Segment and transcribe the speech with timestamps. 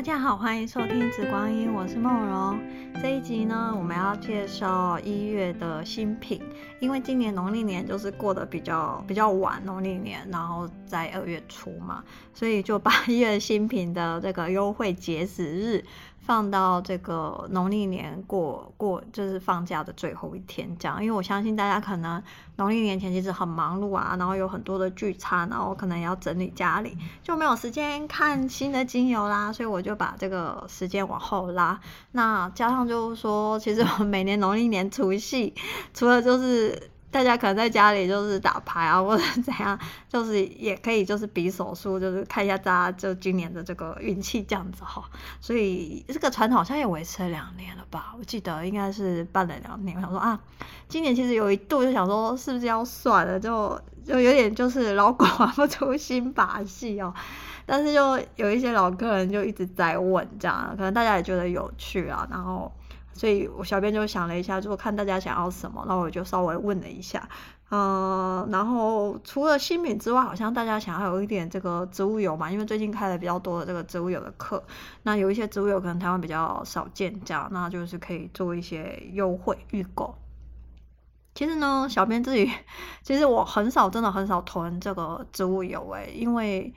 [0.00, 2.58] 大家好，欢迎收听《紫光音》，我是梦荣。
[3.02, 6.40] 这一集呢，我们要介绍一月的新品，
[6.80, 12.02] 因为今年农历年就是过得比较比较晚，农历年，然后在二月初嘛，
[12.32, 15.84] 所以就把 一月新品的这个优惠截止日。
[16.20, 22.22] 放到这个农历年过过，就是放假的最后一天这样，因为我相信大家可能
[22.56, 31.80] 农历年前其实很忙碌啊，然后有很多的聚餐，然后可能要整理家里，就没有时间看新的精油啦，所以我就把这个时间往后拉。
[32.12, 35.54] 那加上就是说，其实我每年农历年除夕，
[35.92, 36.90] 除了就是。
[37.10, 39.76] 大家可能在家里就是打牌啊，或者怎样，
[40.08, 45.02] 就是也可以就是比手速，就是看一下大家就今年的这个运气这样子哈。
[45.40, 48.14] 所以这个传统好像也维持了两年了吧？
[48.16, 49.96] 我记得应该是办了两年。
[49.96, 50.38] 我想说啊，
[50.88, 57.12] 今年其实有一度就想说是不是要算了，就就有点就是老狗玩不出新把戏哦。
[57.66, 62.72] 但是就有一些老客人就一直在问这样，可能大家也觉得有趣啊，然后。
[63.20, 67.28] 所以我小编就想了一下，就看大家想要什么，那我就稍微问了一下，
[67.70, 74.64] 嗯，然后除了新品之外，好像大家想要有一点这个植物油嘛，因为最近开了比较多的这个植物油的课，
[75.02, 80.14] 那有一些植物油可能台湾比较少见，这样，那就是可以做一些优惠预购。
[81.34, 82.50] 其实呢，小编自己
[83.04, 86.72] 其实我很少，真的很少囤这个植物油诶、因为。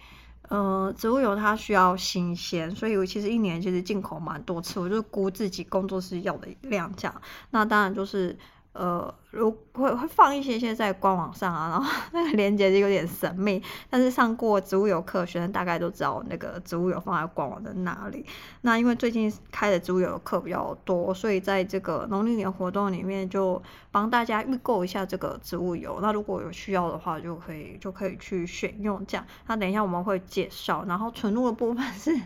[0.53, 7.11] 呃，植物油它需要新鲜，所以我其实一年其实进口蛮多次，我就估自己工作室要的量价。
[7.49, 8.37] 那当然就是。
[8.73, 18.25] 呃，如会会放一些些在官网上啊， 然后那个链接就有点神秘，但是上过植物油课学生大概都知道那个植物油放在官网的哪里。
[18.61, 25.99] 那因为最近开的植物油课比较多，所以在这个农历年活动里面就帮大家预购一下这个植物油。
[26.01, 29.23] 那如果有需要的话，就可以就可以去选用这样。
[29.45, 32.19] 那等一下我们会介绍，然后纯露的部分是，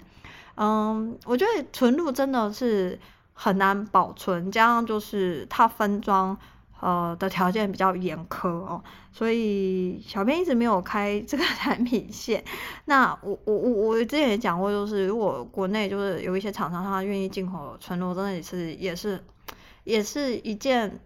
[0.56, 2.98] 嗯，我觉得纯露真的是。
[3.40, 6.36] 很难保存，加上就是它分装，
[6.80, 12.44] 呃的条件比较严苛哦，所以小编一直没有开这个产品线。
[12.86, 19.24] 那我我我我之前也讲过，就是如果国内就是有一些厂商他愿意进口纯露，真的也是也是
[19.84, 21.00] 也是一件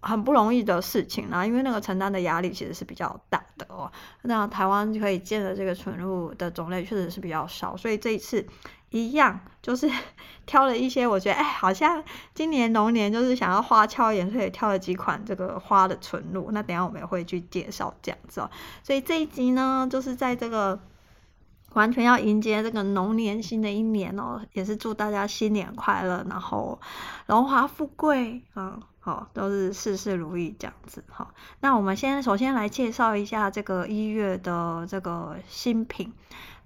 [0.00, 3.90] 很不容易的事情啦，因为那个承担的压力其实是比较大的哦。
[4.20, 8.46] 那台湾可以见的这个纯露的种类确实是比较少，所以这一次。
[8.90, 9.90] 一样，就是
[10.46, 12.02] 挑了一些，我觉得哎，好像
[12.34, 16.50] 今年龙年就是想要花俏一点，所以挑了几款这个花的纯露。
[16.52, 18.50] 那等下我们也会去介绍这样子哦。
[18.82, 20.80] 所以这一集呢，就是在这个
[21.74, 26.80] 完全要迎接这个龙年新的一年哦，也是祝大家新年快乐，然后
[27.26, 31.34] 荣华富贵啊，好，都是事事如意这样子哈。
[31.60, 36.14] 那我们先首先来介绍一下这个一月的这个新品。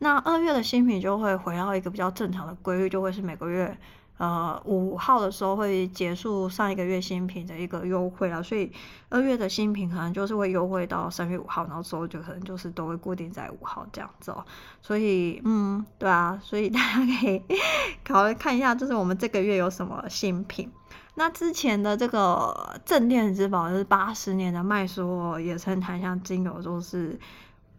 [0.02, 3.78] 那二月的新品就会回到一个比较正常的规律，就会是每个月，
[4.18, 8.72] 呃，五号的时候会结束上一个月新品的一个优惠了，所以
[9.10, 14.44] 二月的新品可能就是会优惠到三月五号，然后之后就可能就是都会固定在五号这样子哦。
[14.82, 17.40] 所以，嗯，对啊，所以大家可以
[18.04, 20.68] 考虑看一下，就是我们这个月有什么新品。
[21.14, 27.16] 那之前的这个镇店之宝就是八十年的麦苏野生檀香精油，就是。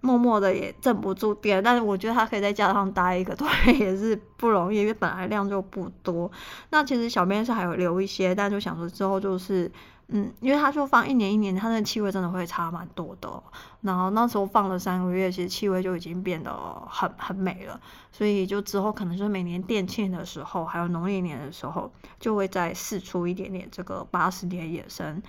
[0.04, 6.30] 默默的也镇不住店，但是我觉得他可以在架上待一个多月也是不容易，因为本来量就不多。
[6.72, 9.72] 那其实小编是还有留一些，但就想说之后就是，
[10.10, 13.42] 嗯，因为他就放一年一年，它那气味真的会差蛮多的。
[13.80, 16.54] 然后那时候放了三个月，其实气味就已经变得
[16.90, 17.80] 很很美了。
[18.12, 21.90] 所以就之后可能就是每年店庆的时候，还有农历年的时候，
[22.20, 25.24] 就会再试出一点点这个八十年野生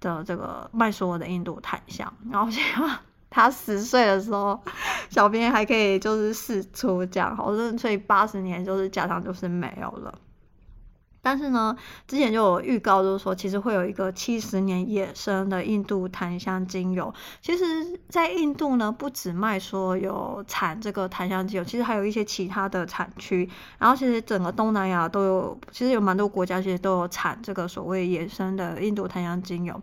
[0.00, 2.98] 的这个麦苏的印度檀香，然后这样。
[3.30, 4.58] 他十岁的时候，
[5.10, 10.14] 小编还可以就是试出这样，好，所以八十年就是加上就是没有了。
[11.20, 17.12] 但是呢，之前就有预告，就是说其实会有一个七十年野生的印度檀香精油。
[17.42, 17.64] 其实，
[18.08, 23.50] 在印度呢，不止卖说有产这个檀香精油，其实还有一些其他的产区。
[23.78, 29.78] 然后，其实整个东南亚都有，其实有蛮多国家其实都有产这个所谓野生的印度檀香精油。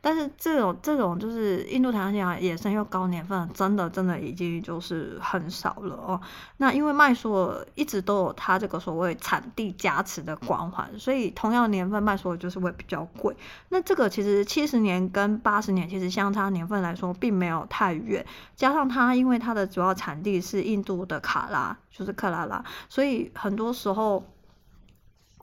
[0.00, 6.20] 但是这种这种就是印度檀香野生又高年份，真的真的已经就是很少了哦。
[6.58, 13.36] 那因为麦苏一直都有它这个所谓产地加持的光环，所以同样年份麦苏就是会比较贵。
[13.70, 18.24] 那这个其实七十年跟八十年其实相差年份来说并没有太远，
[18.54, 24.24] 加上它因为它的主要产地是印度的卡拉，就是克拉拉，所以很多时候。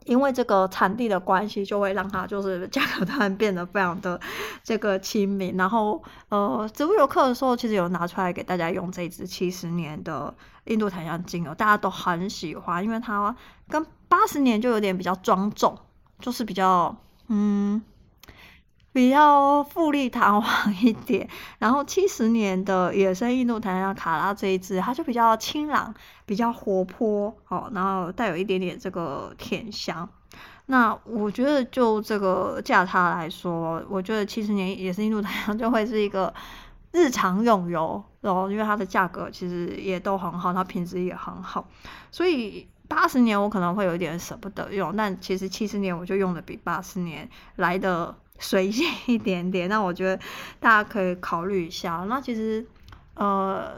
[0.06, 4.18] 因为这个产地的关系，就会让它就是价格突然变得非常的
[4.62, 5.56] 这个亲民。
[5.56, 10.32] 然后呃，植物游客的时候，其实有拿出来给大家用这支七十年的
[10.64, 13.36] 印度檀香精油，大家都很喜欢，因为它
[13.68, 15.76] 跟八十年就有点比较庄重，
[16.20, 16.96] 就是比较
[17.28, 17.82] 嗯。
[18.96, 21.28] 比较富丽堂皇一点，
[21.60, 25.94] 然后七十年的野生印度檀香卡拉这一支，它就比较清朗，
[26.24, 30.08] 比较活泼哦，然后带有一点点这个甜香。
[30.64, 36.32] 那我觉得就这个价差来说，我觉得七十年野生印度檀香就会是一个
[36.92, 41.68] 日常用油，然后因为它的价格其实也都很好，它品质也很好，
[42.10, 48.16] 所以八十年我可能会有点舍不得用，但其实七十年我就用的比八十年来的。
[48.38, 50.22] 随性一点点，那我觉得
[50.60, 52.04] 大家可以考虑一下。
[52.08, 52.66] 那其实，
[53.14, 53.72] 呃，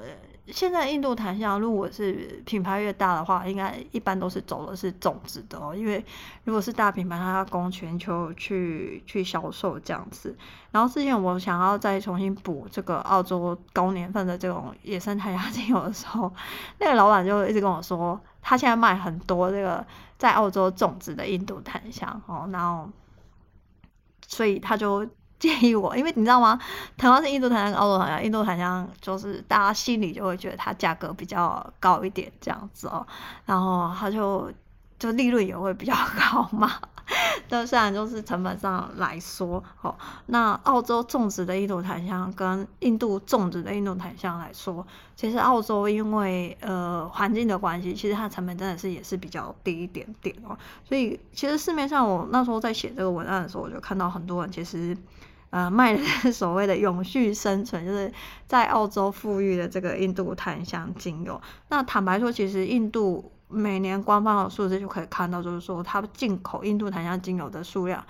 [0.49, 5.75] 现在印度檀香如果是品牌越大的话，应该一般都是走的是种植的哦。
[5.75, 6.05] 因为
[6.45, 10.37] 如果是大品牌，它要供全球去去销售这样子。
[10.71, 16.33] 然后之前我想要再重新补这个澳洲高年份的这种野生檀香精油的时候，
[16.79, 22.91] 那个老板就一直跟我说，他现在卖很多这个在澳洲种植的印度檀香哦，然后。
[24.29, 25.05] 所以他就
[25.41, 26.61] 建议我，因为你知道吗？
[26.97, 33.07] 台湾是印度檀香跟澳洲檀香，印度檀香就是大家心里就会觉得它价格比较高一点这样子哦，
[33.47, 34.53] 然后他就
[34.99, 36.71] 就利润也会比较高嘛。
[37.49, 39.95] 但虽然就是成本上来说，哦，
[40.27, 44.87] 那澳洲种植的印度檀香跟印度种植的印度檀香来说，
[45.17, 50.57] 其实澳洲因为呃环境的关系，其实它成本真的是也是比较低一点点哦。
[50.85, 54.97] 所以其实市面上我那时候在写这个文案的时候，我就看到很多人其实
[55.51, 58.13] 呃卖的是 所谓的永续生存，就是
[58.47, 61.41] 在澳洲富裕的这个印度檀香精油。
[61.69, 63.33] 那坦白说，其实印度。
[63.49, 68.05] 每年官方的数字就可以看到，就是说它进口印度檀香精油的数量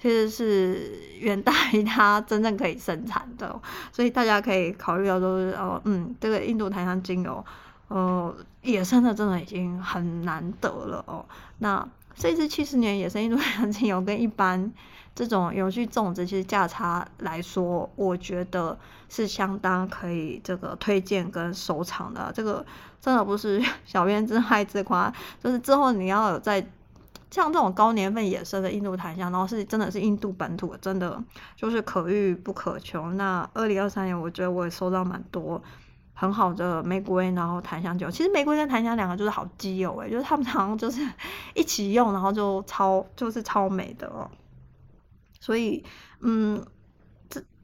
[0.00, 3.60] 其实是远大于它真正可以生产的，
[3.90, 7.44] 所以大家可以考虑到，就是哦，嗯，这个印度檀香精油，
[7.88, 11.24] 呃，野生的真的已经很难得了哦。
[11.58, 14.70] 那这支七十年野生印度檀香精油跟一般
[15.14, 22.64] 这种有机种植，其实价差来说，我觉得是相当可以这个推荐跟收藏的，这个。
[22.98, 26.66] 真的不是 小编自嗨自夸，就是之后你要有在
[27.30, 31.22] 像这种高年份野生的印度檀香，然后是真的是印度本土，真的
[31.54, 33.12] 就是可遇不可求。
[33.12, 35.62] 那二零二三年，我觉得我也收到蛮多
[36.14, 38.10] 很好的玫瑰，然后檀香酒。
[38.10, 41.00] 其实玫瑰跟檀香两个就是好基友哎，就是他们 常常就是
[41.54, 44.28] 一起用，然后就超就是超美的哦。
[45.38, 45.84] 所以
[46.22, 46.60] 嗯。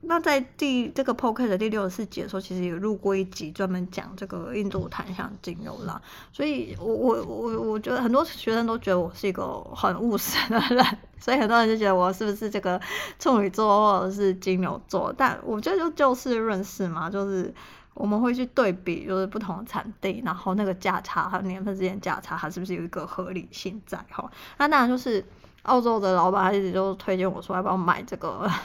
[0.05, 6.03] 那在第这个 podcast 的第六十四集的时候，其实有录过一集专门讲这个印度檀香精油啦。
[6.33, 10.85] 所以我我我我觉得很多学生都觉得我是一个很务实的人，
[11.21, 12.81] 所以很多人就觉得我是不是这个
[13.19, 15.15] 处女座或者是金牛座？
[15.17, 17.55] 但我觉得就就事论事嘛，就是
[17.95, 23.99] 我们会去对比，就是不同的产地，然后那个价差还有年份之间价差，它是不是有一个合理性在？
[24.11, 25.25] 哈，那当然就是
[25.63, 28.51] 澳洲的老板他一直就推荐我说要不要买这个。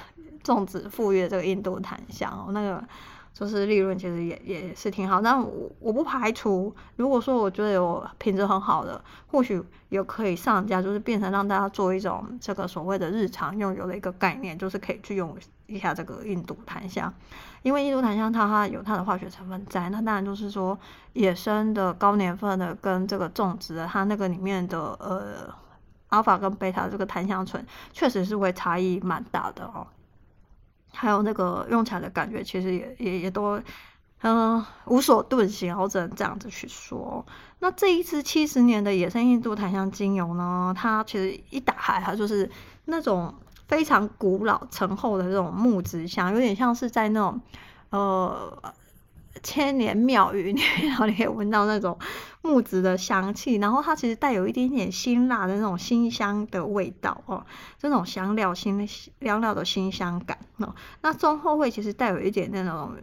[0.43, 2.81] 种植富裕的这个印度檀香，那个
[3.33, 5.19] 就是利润其实也也是挺好。
[5.19, 15.35] 但我我不排除，如果说我觉得有品质很好的，或许也可以上架，就是变成让大家做一种这个所谓的日常用油的一个概念，就是可以去用
[15.65, 17.13] 一下这个印度檀香。
[17.61, 20.79] 因为印度檀香它它有它的化学成分在，那当然就是说
[21.11, 25.53] 野生的高年份的跟这个种植的，它那个里面的呃
[26.09, 29.87] 阿尔法跟贝塔这个檀香醇，确实是会差异蛮大的哦。
[30.91, 33.61] 还有那个用起来的感觉，其实也也也都，
[34.21, 37.25] 嗯，无所遁形，我只能这样子去说。
[37.59, 42.49] 那这一支七十年的野生印度檀香精油呢，它其实一打开，它就是
[42.85, 43.33] 那种
[43.67, 47.41] 非常古老醇厚的这种木质香，有点像是在那种，
[47.89, 48.73] 呃。
[49.43, 51.97] 千年庙宇里面，然后你可以闻到那种
[52.41, 57.45] 木质的香气，然后它其实带有一点点辛辣的那种辛香的味道哦，
[57.77, 60.75] 这种香料辛香料的辛香感哦。
[61.01, 62.95] 那中后味其实带有一点那种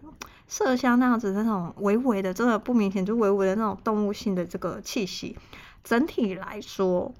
[0.48, 5.36] 麝香那样子那种微微的，真的不明显，就微微的那种动物性的这个气息。
[5.82, 7.14] 整体来说，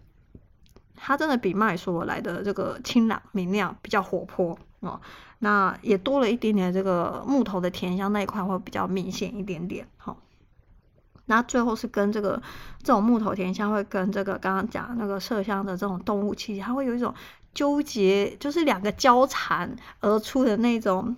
[0.97, 5.01] 它真的比麦索来的这个清朗明亮，比较活泼哦。
[5.41, 9.87] 那也多了一点点这个木头的甜香，那一块会比较明显一点点。
[9.97, 10.17] 好，
[11.27, 12.43] 那最后是跟这个
[12.83, 17.15] 这种木头甜香会跟这个刚刚讲那个麝香的这种动物气息，它会有一种
[17.53, 21.15] 纠结，就是两个交缠而出的那种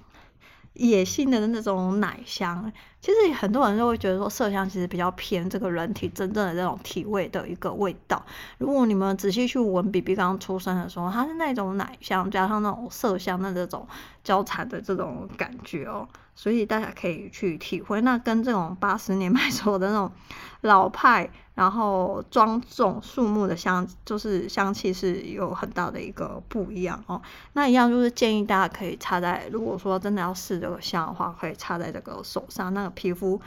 [0.77, 8.25] 野性的那种奶香，其实很多人都会觉得说麝香其实比较偏这个人体真正的这种体味的一个味道。
[8.59, 13.87] 如果你们仔细去闻 BB 刚出生的时候，它是那种奶香加上那种麝香的这种
[14.23, 18.01] 交缠的这种感觉哦，所以大家可以去体会。
[18.03, 20.13] 那跟这种八十年买走的那种
[20.61, 21.29] 老派。
[21.57, 27.19] 然后庄重肃穆的香，就是香气是有很大的一个不一样哦。
[27.55, 33.41] 那一样就是建议大家可以擦在，如果说真的要试这个香的话，可以擦在这个手上，那个皮肤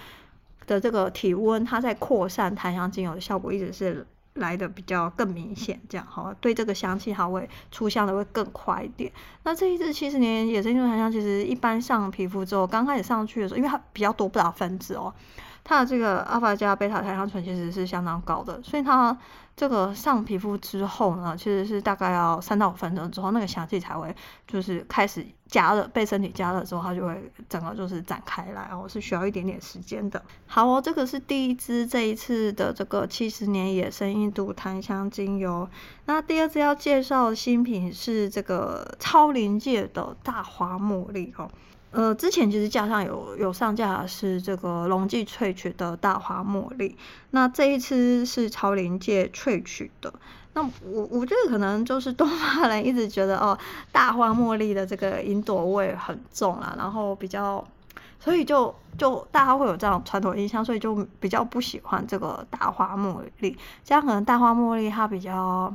[0.66, 9.12] 的这个体温，它在扩散檀香精油的效果一直是来的比较更明显，这样哈，对这个香气它会出香的会更快一点。
[9.44, 15.14] 那这一支七十年野生印度檀香，其实一般上皮肤之后，刚开始上去的时候，因为它比较多不打分子哦。
[15.62, 19.16] 它的这个阿法加贝塔檀香醇其实是相当高的，所以它
[19.60, 24.16] 这个上皮肤之后呢，其实是大概要三到五分钟之后，那个香气才会
[24.48, 30.24] 就是开始加热，被身体加热之后，它就会整个就是展开来哦，是需要一点点时间的。
[30.48, 35.68] 好哦，这个是第一支这一次的这个七十年野生印度檀香精油。
[36.06, 41.52] 那第二支要介绍的新品是这个超临界的大花茉莉哦。
[41.92, 46.96] 呃，之前其实架上有有上架是这个龙记萃取的大花茉莉，
[47.32, 50.14] 那这一支是超临界萃取的。
[50.54, 53.58] 那我我觉得可能就是东方人一直觉得哦，
[53.92, 57.66] 大花茉莉的这个云朵味很重啊，然后比较，
[58.20, 63.58] 所以就就大家会有这样传统印象，所以就比较不喜欢这个大花茉莉。
[63.84, 65.74] 这样可能大花茉莉它比较。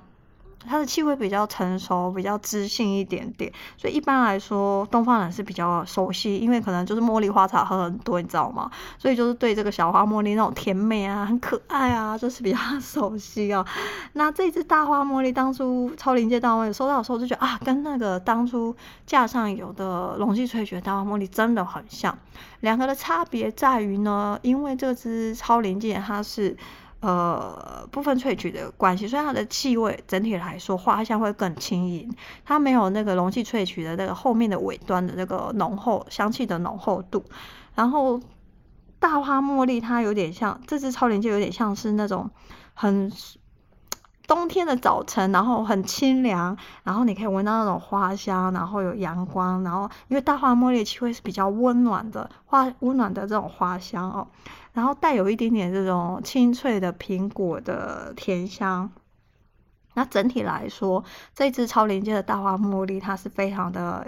[0.66, 8.70] 它的气味比较成熟，比较知性一点点，所以一般来说，东方人是比较熟悉，因为可能就是茉莉花茶喝很多，你知道吗？
[8.98, 13.64] 所以就是对这个小花茉莉那种甜美啊、很可爱啊， 就是比较熟悉哦。
[14.14, 18.74] 那这支大花茉莉当初超临界大花收到的时候就觉得啊，跟那个当初
[19.06, 22.16] 架上有的龙记萃取大花茉莉真的很像。
[22.60, 26.56] 两个的差别在于呢，因为这支超临界它是。
[27.06, 32.10] 呃，部分萃取的关系，所以它的气味整体来说花香会更轻盈，
[32.46, 37.22] 它没有那个容器萃取的那个后面的尾端的那个浓厚香气的浓厚度。
[37.74, 38.18] 然后
[38.98, 42.30] 大花茉莉它有点像，这支超临界有点像是那种
[42.72, 43.12] 很
[44.26, 54.26] 冬天的早晨，然后很清凉，然后你可以闻到那种花香，然后有阳光，然后因为大花茉莉气味是比较温暖的花，温暖的这种花香哦。
[54.74, 58.90] 然后带有一点点这种清脆的苹果的甜香，
[59.94, 61.02] 那整体来说，
[61.32, 64.06] 这支超临界的大花茉莉它是非常的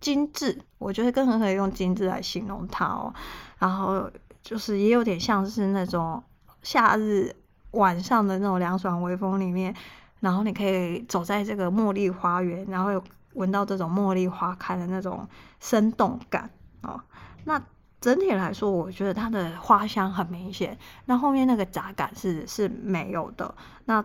[0.00, 3.14] 精致，我觉得更可以用精致来形容它哦。
[3.58, 4.10] 然后
[4.42, 6.22] 就是也有点像是那种
[6.62, 7.34] 夏日
[7.70, 9.72] 晚上的那种凉爽微风里面，
[10.18, 13.00] 然后你可以走在这个茉莉花园，然后
[13.34, 15.28] 闻到这种茉莉花开的那种
[15.60, 16.50] 生动感
[16.82, 17.00] 哦。
[17.44, 17.62] 那
[18.06, 23.52] 整体来说，我觉得它的花香很明显，那后面那个杂感是是没有的。
[23.86, 24.04] 那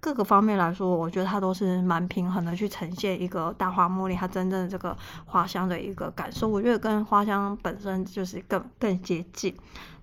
[0.00, 4.96] 各个方面来说，我觉得它都是蛮平衡的，去呈现一个大花茉莉它真正的这个
[5.26, 6.48] 花香的一个感受。
[6.48, 9.54] 我觉得跟花香本身就是更更接近。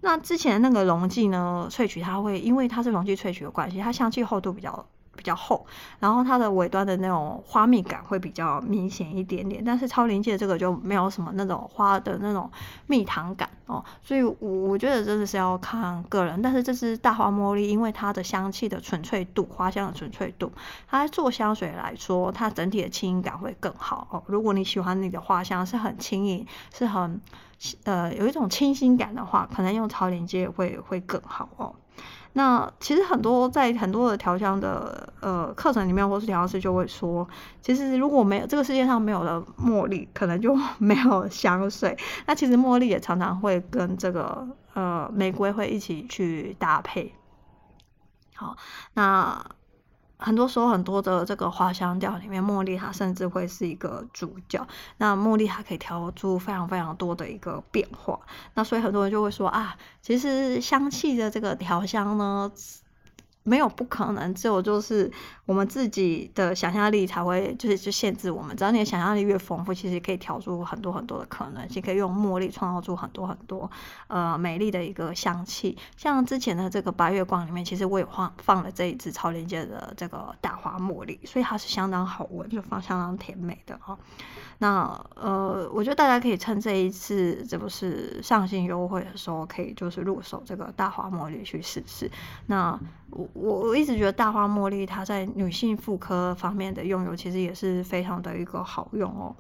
[0.02, 4.86] 那之前那个溶剂呢，萃取它会因为它是溶剂萃取的关系，它香气厚度比较。
[5.22, 5.64] 比较厚，
[6.00, 12.50] 然后它的尾端的那种花蜜感会比较明显一点点，但是超临界这个就没有什么那种花的那种
[12.88, 16.42] 蜜糖感哦，所以我我觉得真的是要看个人。
[16.42, 20.52] 但是这支大花茉莉，因为它的香气的纯粹度，花香的纯粹度，
[20.88, 24.24] 它做香水来说，它整体的轻盈感会更好哦。
[24.26, 27.22] 如果你喜欢你的花香是很轻盈，是很
[27.84, 31.76] 呃有一种清新感的话，可能用超临界会会更好哦。
[32.34, 37.28] 那其实很多在很多的调香的呃课程里面，或是调香师就会说，
[37.62, 41.98] 其实如果没有这个世界上没有了茉莉，可能就没有香水。
[42.26, 47.14] 那其实茉莉也常常会跟这个呃玫瑰会一起去搭配。
[48.36, 48.56] 好，
[48.94, 49.46] 那。
[50.22, 54.66] 很多时候，很多的这个花香调里面，茉莉它甚至会是一个主角。
[54.98, 58.20] 那茉莉它可以调出非常非常多的一个变化。
[58.54, 62.52] 那所以很多人就会说啊，其实香气的这个调香呢。
[63.44, 65.12] 没有不可能，只有就是
[65.46, 68.56] 我们自己的想象力才会就是就限制我们。
[68.56, 73.70] 只要你的想象力越丰富，其实可以调出很多很多的可能性，可以用茉莉创造出很多很多
[74.08, 75.78] 呃美丽的一个香气。
[75.98, 83.98] 像之前的这个白月光里面，其实我也放放了这一支超临界的这个大花茉莉，所以它是相当好闻，就放相当甜美的哦。
[84.60, 92.12] 那呃，我觉得大家可以趁这一次这不是上新优惠的时候，可以就是入手这个大花茉莉去试试。
[92.46, 92.80] 那
[93.12, 99.36] 我我一直觉得大花茉莉它在女性妇科方面的用油其实也是非常的一个好用哦。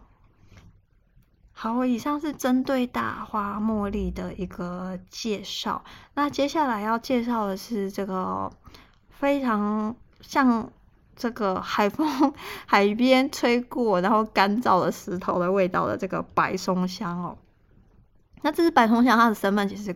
[1.53, 5.83] 好，以上是针对大花茉莉的一个介绍。
[6.15, 8.51] 那接下来要介绍的是这个
[9.09, 10.71] 非常像
[11.15, 12.33] 这个海风
[12.65, 17.37] 海边吹过，然后干燥的石头的味道的这个白松香哦。
[18.41, 19.95] 那这只白松香，它的身份其实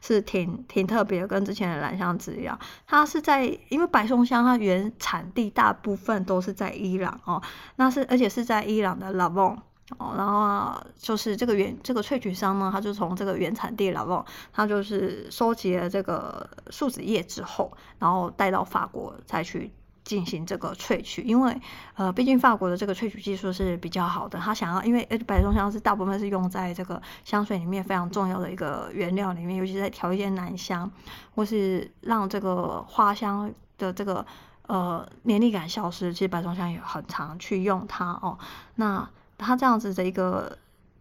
[0.00, 7.42] 是挺挺特别，跟之前的兰香子一样，它是在因为白松香它原产地大部分都是在伊朗哦，
[7.76, 9.62] 那是而且是在伊朗的拉旺。
[9.98, 19.70] 哦，然后就是这个原这个萃取商呢，他就从这个原产地拉旺，他就是收集了这个树脂叶之后，然后带到法国再去
[20.06, 21.20] 进行这个萃取。
[21.22, 21.60] 因为
[21.96, 30.90] 呃，毕竟法国的这个萃取技术是比较好的，他想要因为白松香是大部分是用在这个香水里面非常重要的一个原料里面，尤其是在调一些男香，
[31.34, 34.24] 或是让这个花香的这个
[34.68, 38.38] 呃黏腻感消失，其实白松香也很常去用它哦。
[38.76, 40.56] 那它这样子的一个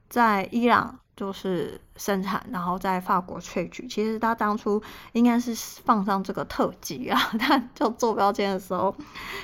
[0.09, 3.87] 在伊朗就是生产，然后在法国萃取。
[3.87, 4.81] 其实他当初
[5.13, 5.55] 应该是
[5.85, 8.93] 放上这个特级啊， 但就做标签的时候，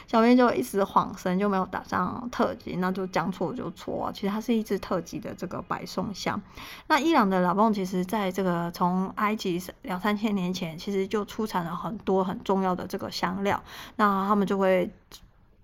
[0.05, 4.11] 小编就一时恍神，就没有打上特级，那就将错就错啊。
[4.13, 6.41] 其实它是一支特级的这个白松香。
[6.87, 13.63] 那伊朗的拉旺，其实在这个从埃及两三千年前，其实就出产了很多很重要的这个香料，
[13.95, 14.91] 那他们就会。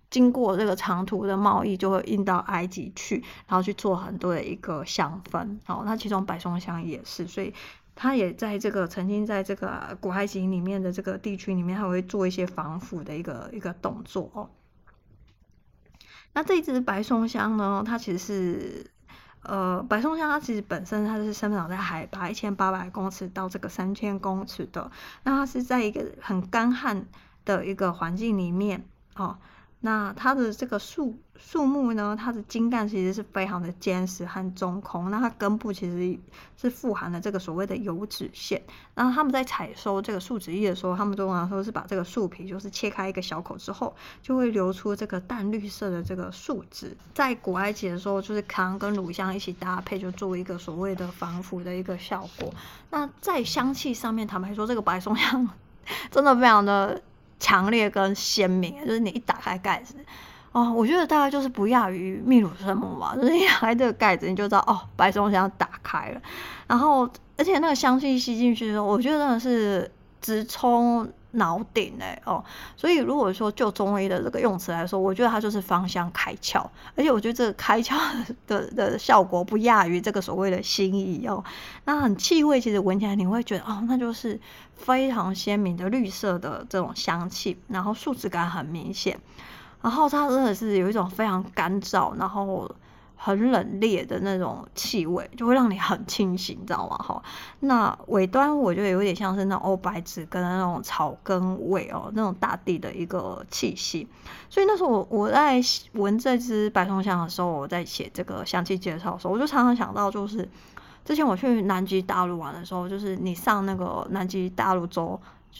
[0.09, 5.57] 经过这个长途的贸易，就会运到埃及去，然后去做很多的一个香氛。
[5.67, 7.53] 哦，那其中白松香也是，所以
[7.93, 14.49] 它也在这个曾经在这个古埃及里面的这个地区里面，它会做一些防腐的一个一个动作哦。
[16.33, 18.91] 那这一支白松香呢，它其实是
[19.41, 24.89] 呃，白松香它其实本身它是生长在海拔一千八百公尺到这个三千公尺的，
[25.23, 27.05] 那它是在一个很干旱
[27.43, 28.85] 的一个环境里面
[29.15, 29.37] 哦。
[29.79, 35.11] 那它的这个树树木呢，它的茎干其实是非常的坚实和中空。
[35.11, 36.17] 那它根部其实
[36.59, 38.59] 是富含了这个所谓的油脂腺。
[38.95, 46.97] 然后他们在采收这个树脂液的时候，他们通常说是把这个树皮就是切开一个小口之后，就会流出这个淡绿色的这个树脂。
[47.13, 52.51] 在古埃及的时候，就是糖跟乳香一起搭配，就作为一个所谓的防腐的一个效果。
[52.89, 55.47] 那在香气上面，坦白说，这个白松香
[56.09, 56.99] 真的非常的。
[57.39, 59.95] 强烈跟鲜明，就是你一打开盖子，
[60.51, 66.21] 哦，我觉得大概就是不亚于秘鲁圣母吧，就是一打开这个盖子，你就知道哦，白松香打开了，
[66.67, 71.09] 然后而且那个香气吸进去的时候，我觉得真的是直冲。
[71.31, 72.43] 脑顶哎哦，
[72.75, 77.95] 所以如果说就中医的这个用词来说，我觉得它就是芳香开窍，而且我觉得这个开窍
[78.47, 81.43] 的的效果不亚于这个所谓的心意哦。
[81.85, 84.39] 那很气味其实闻起来你会觉得哦，那就是
[84.75, 89.19] 非常鲜明的绿色的这种香气，然后树脂感很明显，
[89.81, 92.69] 然后它真的是有一种非常干燥，然后。
[93.19, 96.95] 很冷冽的那种气味，就会让你很清醒，你知道吗？
[96.97, 97.21] 哈，
[97.61, 104.07] 那尾端我觉得有点像是那欧白芷跟那种草根味哦，那种大地的一个气息。
[104.49, 105.59] 所以那时候我我在
[105.93, 110.47] 闻这支白松香的时候，我在写这个香气介绍的时候，我就常常想到，就是
[111.03, 115.19] 之前我去南极大陆玩的时候，就是你上那个南极大陆洲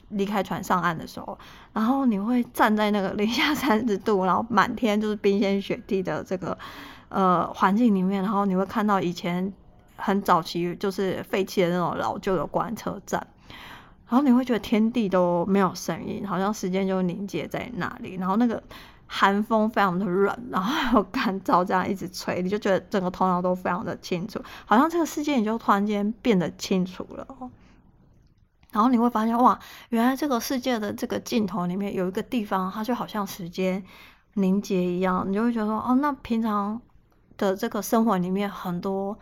[0.09, 1.37] 离开船上岸的时候，
[1.73, 6.55] 然后你会站在那个 零下三十度，然后满天就是冰天雪地的这个。
[7.09, 9.53] 呃，环境里面，然后你会看到以前
[9.95, 13.25] 很早期就是废弃的那种老旧的观测站，
[14.09, 18.61] 然后你会觉得天地都没有声音，好像时间就凝结在那里，然后那个
[19.05, 27.25] 寒风非常的冷，然后还有干燥这样一直吹，你就觉得整个头脑都非常的清楚，好像这个世界你就突然间变得清楚了。
[28.73, 29.57] 然后你会发现，哇，
[29.89, 33.81] 原来这个世界的这个尽头里面有一个地方，它就好像时间
[34.33, 36.81] 凝结一样，你就会觉得说，哦，那平常。
[37.37, 39.17] 的这个生活里面很多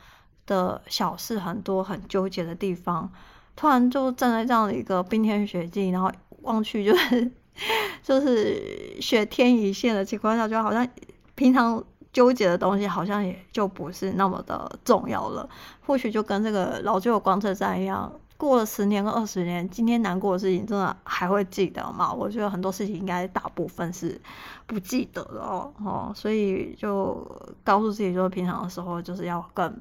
[0.45, 3.11] 的小事，很多很纠结的地方，
[3.55, 7.31] 突然就站在这样的一个冰天雪地，然后望去就是
[8.01, 10.87] 就是雪天一线的情况下，就好像
[11.35, 15.49] 平常纠结的东西好像也就不是那么的重要了。
[15.85, 18.11] 或许就跟这个老旧的观测站一样。
[18.37, 22.11] 过了十年跟二十年，今天难过的事情真的还会记得吗？
[22.11, 24.19] 我觉得很多事情应该大部分是
[24.65, 27.25] 不记得的哦，哦，所以就
[27.63, 29.79] 告诉自己说，平常的时候就是要更，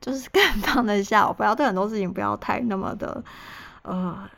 [0.00, 3.22] 就是更放得下，我不要对很多事情不要太那么的
[3.82, 4.28] 呃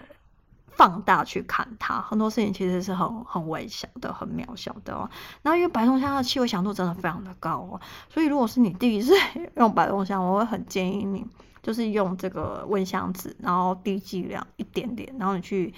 [0.72, 5.08] 放大去看它，很多事情其实是很很微小的、很渺小的哦。
[5.40, 9.14] 那因为白松香的气味强度真的非常的高哦，所以如果是你第一次
[9.56, 11.26] 用白松香，我会很建议你。
[11.62, 15.72] 就是用这个闻香纸，然后滴剂量一点点，然后你去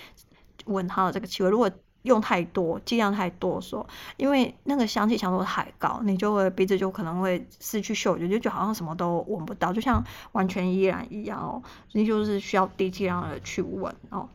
[0.64, 1.50] 闻它的这个气味。
[1.50, 1.70] 如果
[2.02, 11.62] 用太多，剂量太多说，因为那个香气强度太高，你就会鼻子就可能会失去嗅觉，就觉得好像什么都闻不到，就像完全依然一样哦。
[11.92, 14.28] 你就是需要低剂量的去闻哦。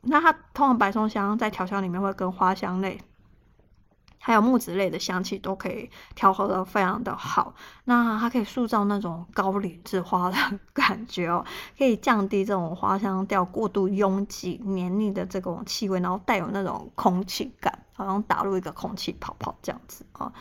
[0.00, 2.98] 那它通常白松香在调香里面会跟花香类。
[4.24, 7.54] 还有木质类的香气都可以调和的非常的好，
[7.86, 10.36] 那它可以塑造那种高岭之花的
[10.72, 11.44] 感觉哦，
[11.76, 20.32] 可以降低这种花香调过度拥挤黏腻的这种气味，然后带有那种空气感，好像打入一个空气泡泡这样子啊。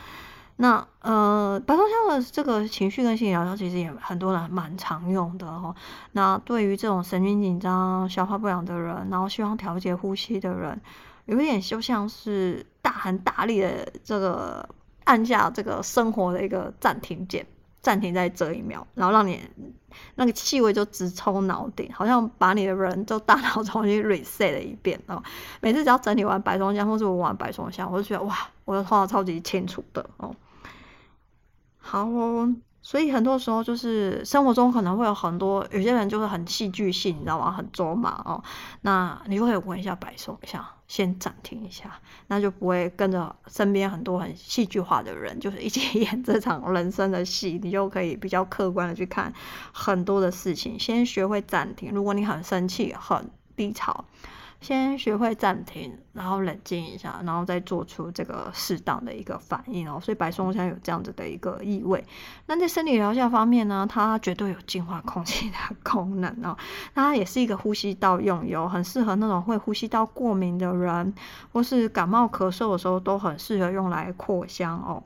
[0.57, 5.75] 那呃，白松香的这个情绪跟心理疗效其实也很多人蛮常用的哦。
[6.11, 10.79] 那对于这种神经紧张、消化不良的人，然后希望调节呼吸的人。
[11.25, 14.67] 有一点就像是大喊大力的这个
[15.03, 17.45] 按下这个生活的一个暂停键，
[17.81, 19.41] 暂停在这一秒，然后让你
[20.15, 25.21] 那个气味就直冲脑顶，好像把你的人就大脑 重新 reset 了一遍哦。
[25.59, 30.35] 每次只要整理完白松香，或是我玩白松香，我就觉得哇，我的头脑超级清楚的哦。
[31.77, 32.55] 好哦。
[32.83, 37.51] 所以很多时候就是生活中可能会有很多有些人就是很戏剧性，你知道吗？
[37.51, 38.43] 很抓马哦。
[38.81, 47.59] 那你就可以闻一下白松香，先暂停一下，那就不会跟着身边很多很戏剧化的人，就是一起 演这场人生的戏。
[47.61, 49.31] 你就可以比较客观的去看
[49.71, 50.79] 很多的事情。
[50.79, 51.91] 先学会暂停。
[51.91, 54.05] 如果你很生气、很低潮。
[54.61, 59.99] 先学会暂停，然后冷静一下，然后再做出这个适当的一个反应哦。
[59.99, 62.05] 所以白松香有这样子的一个意味。
[62.45, 66.55] 那在生理疗效方面呢，它绝对有净化空气的功能哦。
[66.93, 71.11] 它也是一个呼吸道用油，很适合那种会呼吸道过敏的人，
[71.51, 75.03] 或是感冒咳嗽的时候都很适合用来扩香哦。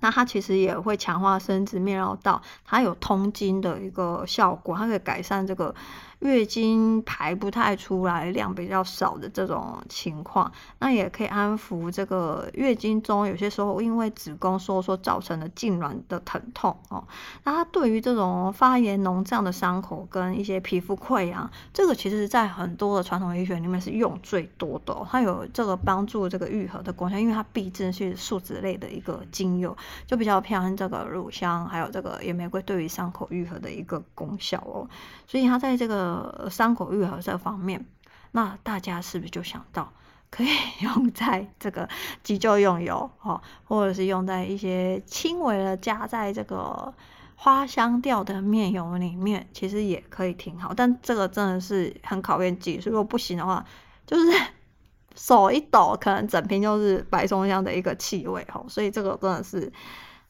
[0.00, 5.74] 那它其实也会强化生殖泌尿道，它有通经的一个效果，它可以改善这个。
[6.20, 17.06] 月经排不太出来，量比较少的这种情况，那也可以安抚这个月经中有些时候因为子宫收缩造成的痉挛的疼痛哦。
[17.44, 25.06] 那它对于这种发炎脓胀的伤口跟一些皮肤溃疡，这个其实在很多的传统医学里面是用最多的哦。
[25.10, 29.76] 它有这个帮助这个愈合的功效，因为它毕竟是树脂类的一个精油，
[30.06, 34.88] 就比较偏这个乳香，还有这个野玫瑰对于伤口愈合的一个功效哦。
[35.26, 36.05] 所以它在这个。
[36.06, 37.84] 呃，伤口愈合这方面，
[38.30, 39.92] 那大家是不是就想到
[40.30, 40.48] 可以
[40.80, 41.88] 用在这个
[42.22, 46.94] 急救用油哦，或者是用在一些轻微的加在这个
[47.34, 50.72] 花香调的面油里面，其实也可以挺好。
[50.74, 53.64] 但这个真的是很考验技术，如果不行的话，
[54.06, 54.32] 就是
[55.16, 58.64] 手一抖，可能整瓶就是白松香的一个气味哦。
[58.68, 59.72] 所以这个真的是。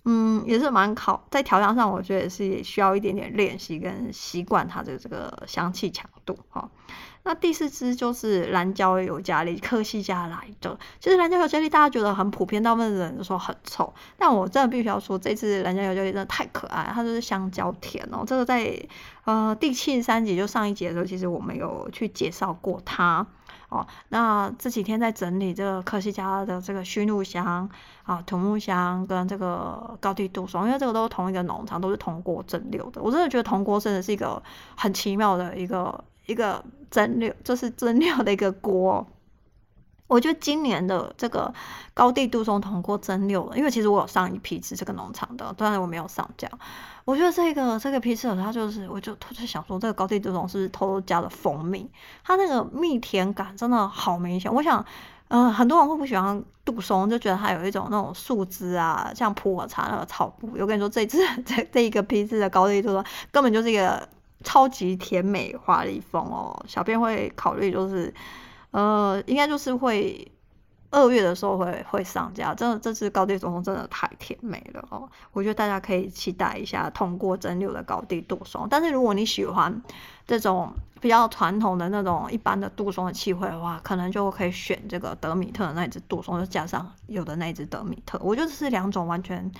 [0.08, 6.70] 嗯，也是蛮考在调香上，我觉得也是需要一点点练习跟习惯它的这个香气强度哈。
[7.24, 10.78] 那第四支就是蓝椒尤加利，科西嘉来的。
[11.00, 18.22] 其实蓝椒尤加利大家觉得很普遍，大部分人都说很臭，但我真的必须要说，这支蓝椒尤加利真的太可爱，它就是香蕉甜哦。
[18.24, 18.80] 这个在
[19.24, 23.26] 呃第七十三集就上一集的时候，其实我们有去介绍过它。
[23.68, 27.68] 哦，那这几天在整理这个科西嘉的这个熏鹿香
[28.04, 33.02] 啊、土木香跟这个高地杜松，因为这个都是同一个农场，都是铜锅蒸馏的。
[33.02, 34.40] 我真的觉得铜锅真的是一个
[34.76, 39.06] 很奇妙的一个一个蒸馏，就是蒸馏的一个锅。
[40.08, 41.52] 我觉得今年的这个
[41.92, 46.48] 高地杜松铜锅蒸馏了，因为其实我有上一批次这个农场的，当然我没有上架。
[47.04, 51.90] 我觉得这个这个批次它就是，我就偷偷想说，这个高地杜松是偷偷加了蜂蜜，
[52.24, 54.52] 它那个蜜甜感真的好明显。
[54.52, 54.84] 我想，
[55.28, 60.48] 嗯、呃，很多人会不喜欢杜松，就觉得它有一种那种树枝啊，像普洱茶那个草布。
[60.58, 64.08] 我跟你说，这支这这一个批次的高地杜松根本就是一个
[64.44, 66.64] 超级甜美华丽风哦。
[66.68, 68.14] 小编会考虑就是。
[68.76, 70.30] 呃，应该就是会
[70.90, 78.68] 二月的时候会会上架，真的这次高地杜松真的太甜美了哦，我觉得大家可以期待一下通过蒸馏的高地杜松。
[78.68, 79.82] 但是如果你喜欢
[80.26, 89.50] 这种比较传统的那种一般的杜松的气味的话，可能就可以选这个德米特的那只杜松，加上有的那只德米特，我觉得是两种完全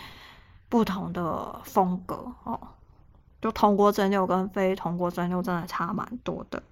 [0.69, 2.61] 不同的风格哦。
[3.41, 6.63] 就铜锅蒸馏跟非铜锅蒸馏真的差蛮多的。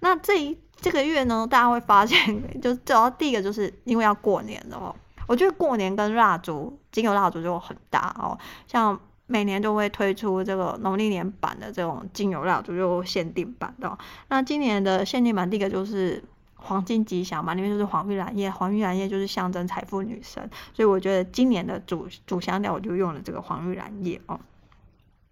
[0.00, 4.94] 那这一这个月呢，大家会发现，就主要第一个就是因为要过年了哦。
[5.26, 8.38] 我觉得过年跟蜡烛、精油蜡烛就很搭哦。
[8.66, 13.98] 像每年都会推出这个农历年版的这种精油蜡烛，就限定版的。
[14.28, 24.40] 那今年的限定版第一个就是黄金吉祥嘛，里面就是黄玉兰叶，黄玉兰叶就是象征财富女神，所以我觉得今年的主主香调我就用了这个黄玉兰叶哦。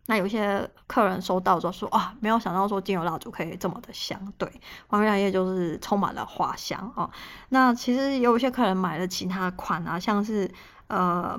[0.09, 4.49] 那有些客人收到就说啊，没有想到说精油蜡烛可以这么的香，对，
[4.87, 7.11] 黄玉兰叶就是充满了花香哦。
[7.49, 10.51] 那其实有一些客人买了其他款啊，像是
[10.87, 11.39] 呃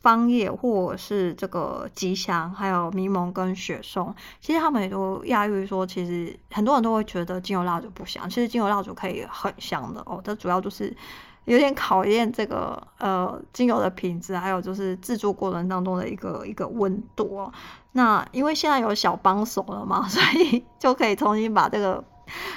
[0.00, 10.20] 芳叶或者是这个吉祥，还有柠檬跟雪松，其实他们也都讶异说，其实很多人都会觉得精油蜡烛不香，其实精油蜡烛可以很香的哦。
[10.24, 10.96] 这主要就是。
[11.44, 17.52] 有点考验这个呃精油的品质，还有就是制作过程当中的一个一个温度哦。
[17.92, 22.02] 那因为现在有小帮手了嘛， 所以就可以重新把这个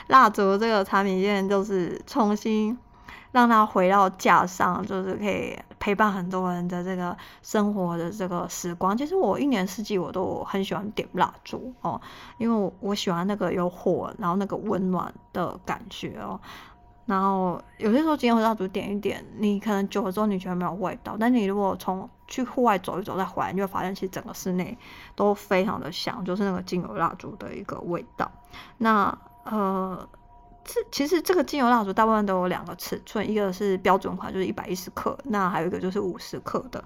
[0.07, 2.77] 蜡烛这个产品线，就是重新
[3.31, 8.97] 让它回到架上，就是可以陪伴很多人的这个生活的这个时光。
[8.97, 11.99] 其实我一年四季我都很喜欢点蜡烛哦，
[12.37, 16.39] 因为我喜欢那个有火，然后那个温暖的感觉哦。
[17.05, 24.75] 然后有些时候精油蜡烛点一点，你可能久了之后你觉得没有味道，但你如果从去户外走一走再回来，你就会发现其实整个室内
[25.15, 28.31] 都非常的香，就是那个精油蜡烛的一个味道。
[28.79, 30.09] 那呃，
[30.63, 36.83] 这其实这个精油蜡烛大部分都有两个尺寸，一个是标准款，就是一百一十克，那还有一个就是五十克的。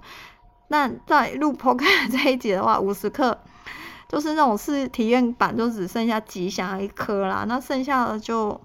[0.68, 1.74] 那在录 p o
[2.10, 3.38] 这一节的话，五十克
[4.06, 8.60] 就是那种是体验版，就只剩下吉祥一颗啦，那剩下的就。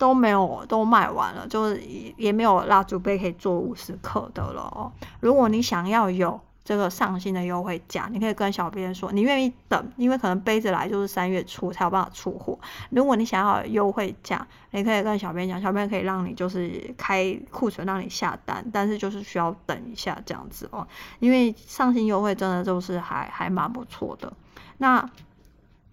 [0.00, 1.78] 都没有，都卖完了，就是
[2.16, 4.90] 也没有蜡烛杯可以做五十克的了哦。
[5.20, 12.58] 如果你想要有这个上新的优惠价，你可以跟小编说，你愿意等，因为可能杯子来就是三月初才有办法出货。
[12.88, 24.32] 如果你想要优惠价，你可以跟小编讲，小编可以让你就是开库存让你下单，但是就是需要等一下这样子哦，因为上新优惠真的就是还还蛮不错的。
[24.78, 25.10] 那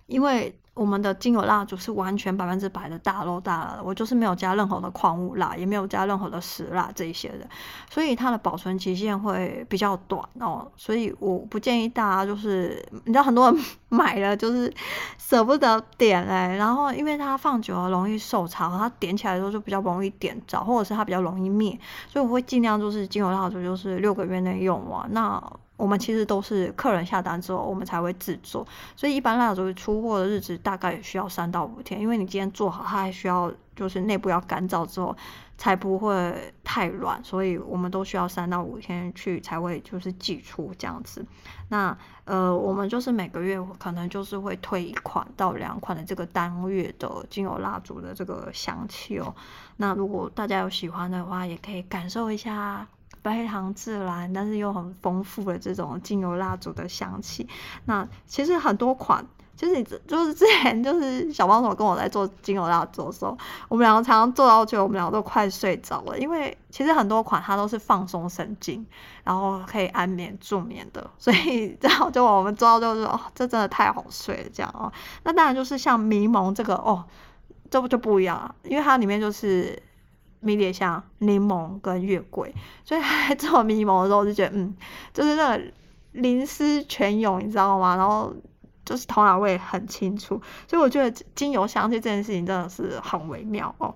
[0.05, 0.57] 因为。
[0.77, 7.49] 我们的精油蜡烛是完全百分之百的大肉大蜡，我就是没有加任何的矿物蜡，也没有加任何的石蜡这一些的，
[7.89, 10.71] 所以它的保存期限会比较短哦。
[10.77, 13.59] 所以我不建议大家就是，你知道很多人
[13.89, 14.71] 买了就是
[15.17, 25.41] 舍不得点哎，然后因为它放久了容易受潮，它点起来的时候就比较容易点着，或者是它比较容易灭，所以我会尽量就是精油蜡烛就是六个月内用完那。
[25.77, 35.15] 我们其实都是客人下单之后，我们才会制作，所以一般蜡烛出货的日子大概也需要三到五天，因为你今天做好，它还需要就是内部要干燥之后，
[35.55, 41.23] 才不会太软，所以我们都需要三到五天去才会就是寄出这样子。
[41.69, 49.35] 那呃，我们就是每个月可能就是会推一款到两款的这个单月的精油蜡烛的这个香气哦。
[49.77, 52.87] 那如果大家有喜欢的话，也可以感受一下。
[53.23, 57.47] 非常自然，但是又很丰富的这种精油蜡烛的香气。
[57.85, 59.25] 那其实很多款，
[59.55, 68.85] 其实你就是之前就是小帮手跟我在做精油蜡烛的时候，我们两个常常做到觉得我们两个都快睡着了，因为其实很多款它都是放松神经，
[69.23, 74.91] 然后可以安眠助眠的，所以然后就我们做到就是哦，这真的太好睡了这样哦。
[75.23, 77.03] 那当然就是像迷蒙这个哦，
[77.69, 79.83] 这不就不一样了，因为它里面就是。
[80.39, 84.75] 迷迭香、柠檬跟月桂，所以他在做迷蒙的时候，我就觉得，嗯，
[85.13, 85.63] 就是那个
[86.11, 87.95] 灵思泉涌，你知道吗？
[87.95, 88.33] 然后
[88.85, 93.95] 就是头脑味很清楚，所以我觉得精油香气这件事情真的是很微妙哦。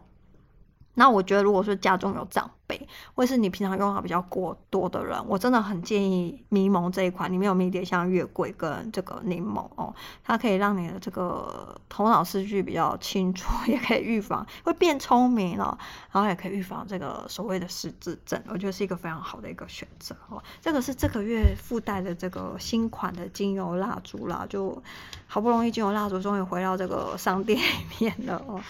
[0.93, 15.77] 那我觉得，如果说家中有长辈，或是你平常用的比较过多的人，我真的很建议迷蒙这一款，里面有迷迭香、月桂跟这个柠檬哦，它可以让你的这个头脑思绪比较清楚， 也可以预防会变聪明了，
[16.11, 20.43] 然后也可以预防这个所谓的失智症，我觉得是一个非常好的一个选择哦。
[20.61, 24.83] 这个是这个月附带的这个新款的精油蜡烛啦，就
[25.25, 28.61] 好不容易精油蜡烛终于回到这个商店里面了哦。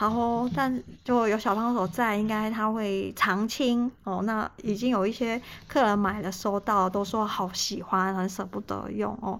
[0.00, 4.22] 好哦，但就有小帮手在，应该他会常青哦。
[4.22, 9.38] 那已经有一些客人买了收到，都说好喜欢，很舍不得用哦。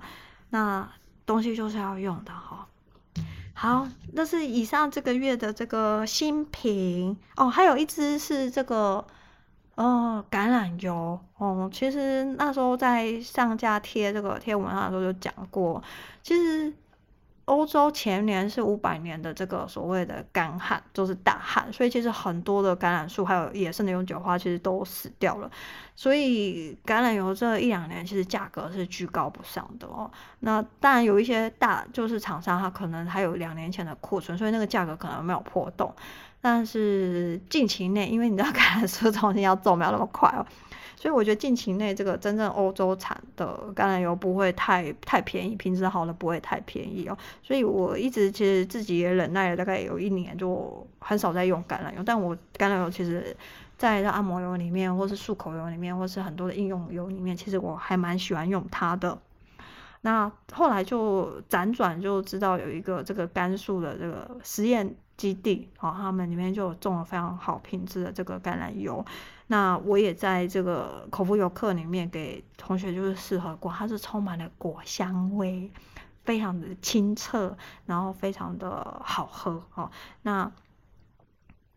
[0.50, 0.86] 那
[1.24, 2.66] 东西就是要用的哈、
[3.54, 7.48] 好，那是以上这个月的这个新品哦。
[7.48, 9.02] 还有一支是这个
[9.76, 11.70] 哦橄榄油哦。
[11.72, 15.82] 其实那时候在上架贴这个贴文的时候就讲过，
[16.22, 16.70] 其实。
[17.50, 25.50] 欧洲前年是五百年的这个所谓的干旱，就是大旱，所以其实很多的橄榄树还有野生的永久花其实都死掉了，
[25.96, 30.08] 所以橄榄油这一两年其实价格是居高不上的哦。
[30.38, 35.92] 那当然有一些大就是厂商，他可能还有两年前的库存，所以那个价格可能没有破洞。
[36.40, 40.46] 但是近期内，因为你知道 橄榄树重新要种没有那么快哦。
[41.00, 47.16] 所以我觉得近期内这个真正欧洲产的橄榄油不会太太便宜，品质好的不会太便宜哦。
[47.42, 52.02] 所以我一直其实自己也忍耐了大概有一年，就很少在用橄榄油。
[52.04, 53.34] 但我橄榄油其实，
[53.78, 59.16] 在按摩油里面，或是漱口油里面，或是很多的应用油里面，其实我还蛮喜欢用它的。
[60.02, 69.02] 那后来就辗转就知道有一个这个甘肃的这个实验基地，哦，他们里面就种了非常好品质的这个橄榄油。
[69.52, 75.68] 那我也在这个口服油课里面给同学就是试喝过，它是充满了果香味，
[76.22, 79.90] 非常的清澈，然后非常的好喝哦。
[80.22, 80.52] 那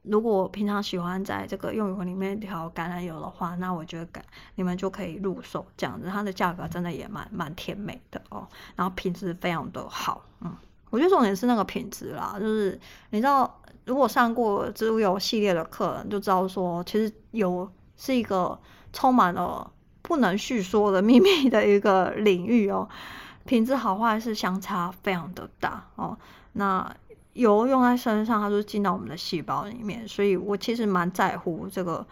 [0.03, 4.21] 如果平常喜欢在这个用油里面调橄榄油的话，那我觉得
[4.53, 10.55] 你们就可以入手这样子，它的价格真的也蛮蛮甜美的哦，然后品质非常的好，嗯，
[10.91, 13.59] 我觉得重点是那个品质啦，就是你知道。
[13.86, 18.58] 如果上过植物油系列的课，就知道说，其实油是一个
[18.93, 19.69] 充满了
[20.02, 22.88] 不能叙说的秘密的一个领域哦。
[23.46, 26.17] 品质好坏是相差非常的大哦。
[26.54, 26.96] 那
[27.34, 32.08] 油用在身上，它就进到我们的细胞里面，所以我其实蛮在乎这个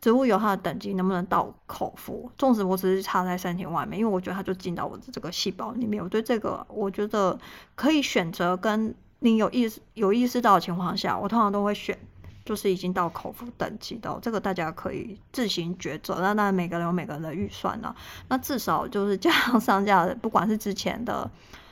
[0.00, 2.30] 植物油它的等级能不能到口服。
[2.38, 6.02] 纵使我只是插在身体外面，因为我觉得它就进到我的这个细胞里面。
[6.02, 7.38] 我对这个，我觉得
[7.74, 8.94] 可以选择跟。
[9.24, 11.98] 你有意识有意识到的情况下，我通常都会选，
[12.44, 16.16] 就是已经到口服等级的，这个大家可以自行抉择。
[16.20, 17.96] 那当然每个人有每个人的预算了，
[18.28, 21.30] 那至少就是加上上架的， 不管是之前的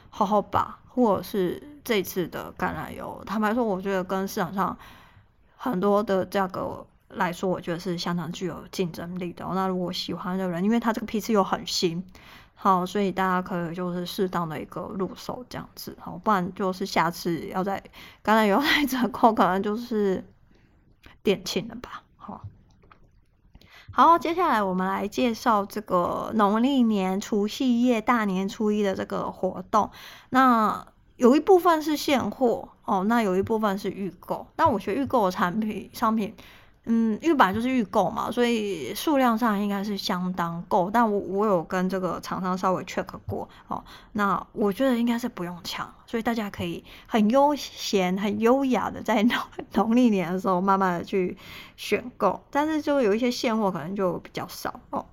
[0.08, 4.74] 好好吧，或者是这次的橄榄油，坦白说，我觉得跟市场上
[5.58, 9.46] 很多的价格来说，我觉得是相当具有竞争力的。
[9.52, 12.02] 那如果喜欢的人，因为它这个批次又很新。
[12.62, 17.82] 好，所以大家可以就是适当的一个入手这样子，好，不然就是下次要在
[18.22, 20.24] 橄榄油来折扣，可能就是
[21.24, 22.04] 店庆了吧。
[22.16, 22.42] 好，
[23.90, 29.90] 好，接下来我们来介绍这个农历年除夕夜大年初一的这个活动。
[30.30, 34.46] 那有一部分是现货哦，那有一部分是预购。
[34.56, 36.36] 那我学预购的产品商品。
[36.84, 40.90] 嗯，因为本来就是预购嘛，所以数量上应该是相当够。
[40.92, 49.38] 但我我有跟这个厂商稍微 check 过哦，那我觉得应该是不用抢，所以大家可以很悠闲、很优雅的在 农
[49.74, 51.36] 农历年的时候慢慢的去
[51.76, 52.42] 选购。
[52.50, 55.06] 但是就有一些现货可能就比较少哦。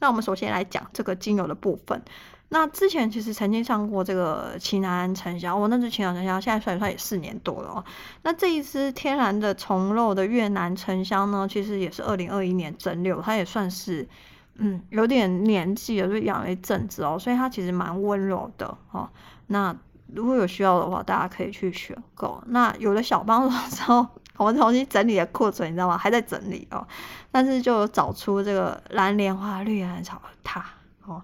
[0.00, 2.02] 那我们首先来讲这个精油的部分。
[2.50, 7.84] 那之前其实曾经上过这个奇楠沉香，我那支奇楠沉香现在算一算也四年多了哦。
[8.22, 14.08] 那这一支天然的虫肉的越南沉香呢，其实也是二零二一年蒸馏，它也算是
[14.54, 19.10] 嗯有点年纪了，就养了一阵子哦，所以它其实蛮温柔的哦。
[19.46, 19.76] 那
[20.14, 22.42] 如果有需要的话，大家可以去选购。
[22.46, 24.06] 那有了小帮手之后，
[24.38, 25.98] 我们重新整理了库存，你知道吗？
[25.98, 26.86] 还在整理哦，
[27.30, 30.64] 但是就找出这个蓝莲花、绿兰草它
[31.04, 31.22] 哦。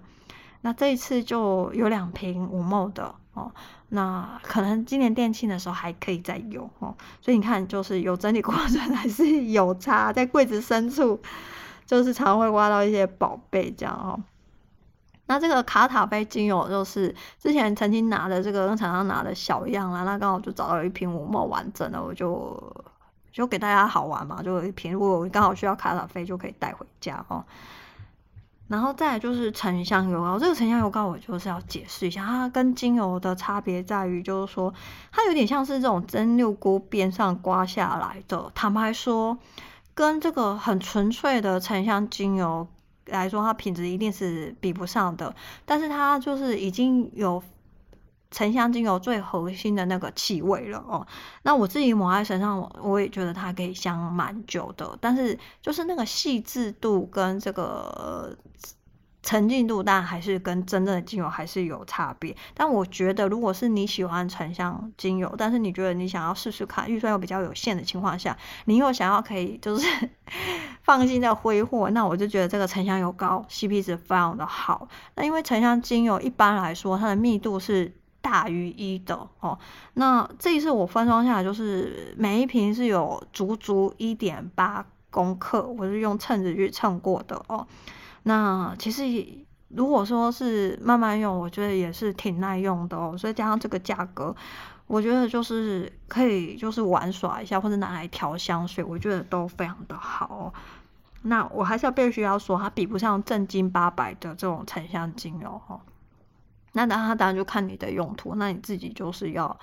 [0.65, 3.51] 那这一次就有两瓶五 ml 的哦，
[3.89, 11.21] 那可能今年店庆的时候还可以再有哦，所以你看，就是有整理过程 还是有差，在柜子深处，
[11.85, 14.19] 就是常会挖到一些宝贝这样哦。
[15.27, 22.59] 那这个卡塔菲精油就是之前曾经拿的这个跟厂商拿的小样啦，那刚好就找到一瓶五 ml 完整的，我就
[23.31, 27.45] 就给大家好玩嘛，就一瓶，如果刚好需要卡塔菲就可以带回家哦。
[28.67, 34.73] 然后再就是沉香油膏，这个沉香油膏我就是要解释一下，它跟精油的差别在于，就是说
[35.11, 38.51] 它有点像是这种蒸馏锅边上刮下来的。
[38.55, 39.37] 坦白说，
[39.93, 42.67] 跟这个很纯粹的沉香精油
[43.05, 45.35] 来说，它品质一定是比不上的。
[45.65, 47.43] 但是它就是已经有。
[48.35, 51.07] 沉香精油最核心的那个气味了哦，
[51.43, 54.97] 那我自己抹在身上，我也觉得它可以香蛮久的。
[54.99, 58.35] 但是就是那个细致度跟这个
[59.23, 62.35] 沉浸度，但还是跟真正的精油还是有差别。
[62.53, 70.09] 但我觉得，如果是你喜欢沉香精油，但是你觉得你想要试试看，预算又比较有限的情况下，你又想要可以就是
[70.83, 74.89] 放心的挥霍，那我就觉得这个沉香油膏 CP 值非常的好。
[75.15, 77.93] 那因为沉香精油一般来说，它的密度是。
[78.25, 79.55] 大于一的哦，
[79.93, 87.67] 那这一次我分装下来，就是每一瓶是有足足一点八公克，我是用秤子去称过的哦。
[88.23, 89.03] 那其实
[89.67, 93.15] 如果说是慢慢用，我觉得也是挺耐用的哦。
[93.15, 94.35] 所以加上这个价格，
[94.87, 100.53] 我觉得就是可以就是玩耍一下，或者拿来调香水，我觉得都非常的好哦。
[101.21, 105.79] 那我还是要必须要说，它比不上正经八百的这种沉香精油哦。
[106.75, 109.57] 那当然，当然就看你的用途，那你自己就是要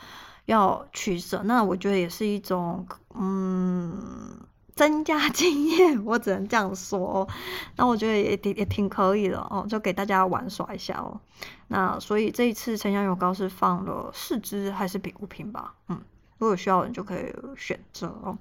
[0.47, 1.43] 要取舍。
[1.45, 4.41] 那我觉得也是一种嗯
[4.75, 7.29] 增加 经验，我只能这样说。
[7.77, 11.21] 那我觉得也也也挺可以的哦，就给大家玩耍一下哦。
[11.69, 15.75] 那所以这一次沉香油膏是放了四支还是五瓶吧？
[15.89, 15.97] 嗯，
[16.39, 18.39] 如果有需要的人就可以选择哦。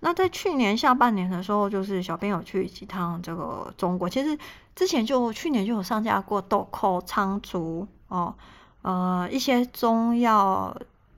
[0.00, 4.38] 那在去年下半年的时候，就是小编有去几趟这个中国，其实
[4.74, 8.34] 之前就去年就有上架过豆蔻、苍竹哦，
[8.82, 10.76] 呃一些中药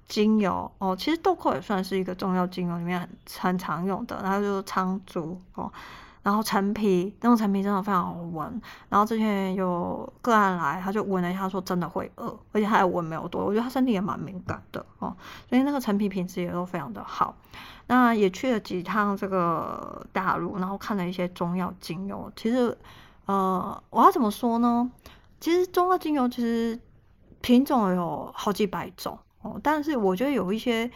[0.08, 3.08] 精油哦，其实豆蔻也算是一个中药精油里面
[3.38, 5.70] 很常用的，然后就是苍竹哦。
[6.22, 8.60] 然后陈皮，那种陈皮真的非常好闻。
[8.90, 13.42] 然后之前有个案来，他就闻了一下，说真的会饿，而且他还闻没有多。
[13.42, 15.16] 我觉得他身体也蛮敏感的哦，
[15.48, 17.34] 所以那个陈皮品质也都非常的好。
[17.90, 22.30] 那也去了几趟这个大陆，然后看了一些中药精油。
[22.36, 22.78] 其实，
[23.26, 24.88] 呃，我要怎么说呢？
[25.40, 26.78] 其实中药精油其实
[27.40, 30.88] 品种有好几百种哦，但是我觉得有一些，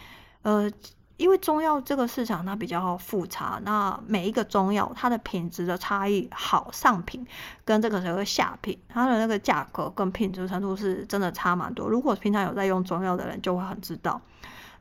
[0.42, 0.70] 呃。
[1.16, 7.24] 因为中药这个市场它比较复杂，那每一个中药它的品质的差异，好上品
[7.64, 11.88] 跟这个所谓下品，它的那个价格跟品质程度是真的差蛮多。
[11.88, 14.20] 如果平常有在用中药的人就会很知道，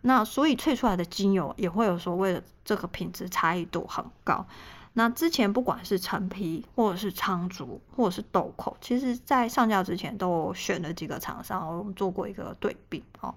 [0.03, 4.45] 那所以萃出来的精油也会有所谓的这个品质差异度很高。
[4.93, 13.33] 那之前不管是陈皮或者是苍术或者是豆蔻，其实在上架之前都选了几个厂商，我们做过一个对比哦。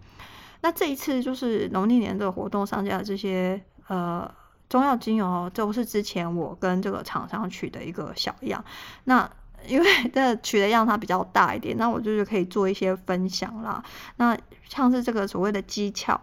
[0.61, 4.31] 那这一次就是农历年的活动上架的这些呃
[4.69, 8.63] 中药精油哦，都是之前我跟这个厂商取的一个小样。
[9.05, 9.31] 那
[9.67, 13.83] 因为这取的样它比较大一点，那我就是可以做一些分享啦。
[14.17, 14.37] 那
[14.69, 16.21] 像是这个所谓的鸡翘、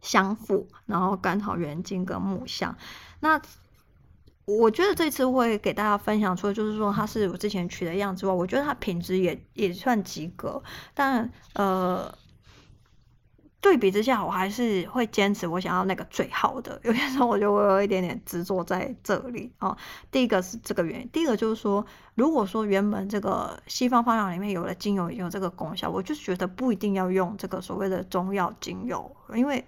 [0.00, 2.76] 香附，然后甘草原金跟木香。
[3.20, 3.40] 那
[4.44, 10.62] 我觉得这次会给大家分享出，就是说它是我之前取的样子外，我觉得它品质也也算及格，
[10.94, 12.12] 但呃。
[13.60, 16.80] 对比之下，我还是会坚持我想要那个最好的。
[16.84, 19.76] 有些时候我就会有一点点执着在这里啊。
[20.10, 21.84] 第一个是这个原因，第二个就是说，
[22.14, 29.64] 如果说原本这个西方方药里面有了精油有这个功效，我就觉得不一定要用这个所谓的中药精油，因为。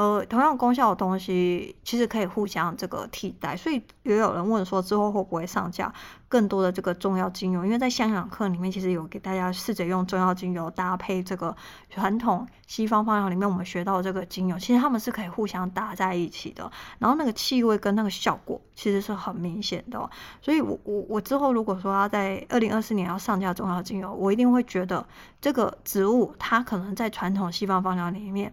[0.00, 5.92] 呃，同样功效的东西其实可以互相这个替代，所以也有人问说之后会不会上架
[6.26, 7.66] 更多的这个中药精油？
[7.66, 11.54] 因为在香养课里面，其实有给大家试着用中药精油搭配这个
[11.90, 20.08] 传统西方方药里面我们学到这个精油，其实他们是可以互相搭在一起的，然后那个气味跟那个效果其实是很明显的。
[20.40, 25.06] 所以我我我之后如果说要在二零二四年要上架中药精油，我一定会觉得
[25.42, 28.50] 这个植物它可能在传统西方方药里面，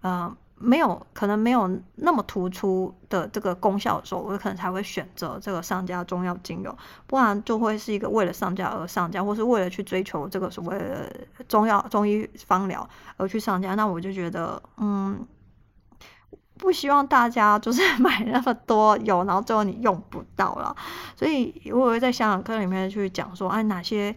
[0.00, 0.36] 呃。
[0.60, 10.78] 没有可能没有那么突出的这个功效的时候，我可能才会选择这个上架中药精油，不然就会是一个为了上架而上架，或是为了去追求这个所谓
[11.46, 13.74] 中药中医方疗而去上架。
[13.76, 15.26] 那我就觉得，嗯，
[16.56, 20.74] 不希望大家就是买那么多油，然后最后你用不到了。
[21.14, 24.16] 所以我会在香养课里面去讲说，哎，哪些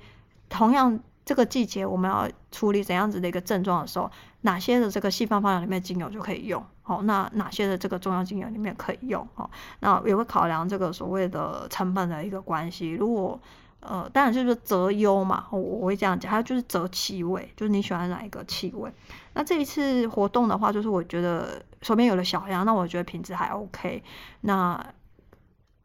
[0.50, 1.00] 同样。
[1.32, 4.12] 这个季节我们要处理怎样子的一个症状的时候，
[4.42, 6.62] 哪些的这个西方方药里面精油就可以用？
[6.82, 9.26] 好，那哪些的这个中药精油里面可以用？
[9.34, 12.90] 好，那也会考量这个所谓的成本的一个关系。
[12.90, 13.40] 如果
[13.80, 18.92] 呃，当然就是择优嘛，我我会这样讲，还有就是择气味，就是你喜欢哪一个气味。
[19.34, 24.04] 那这一次活动的话，就是我觉得手边有了小样，那我觉得品质还 OK。
[24.42, 24.86] 那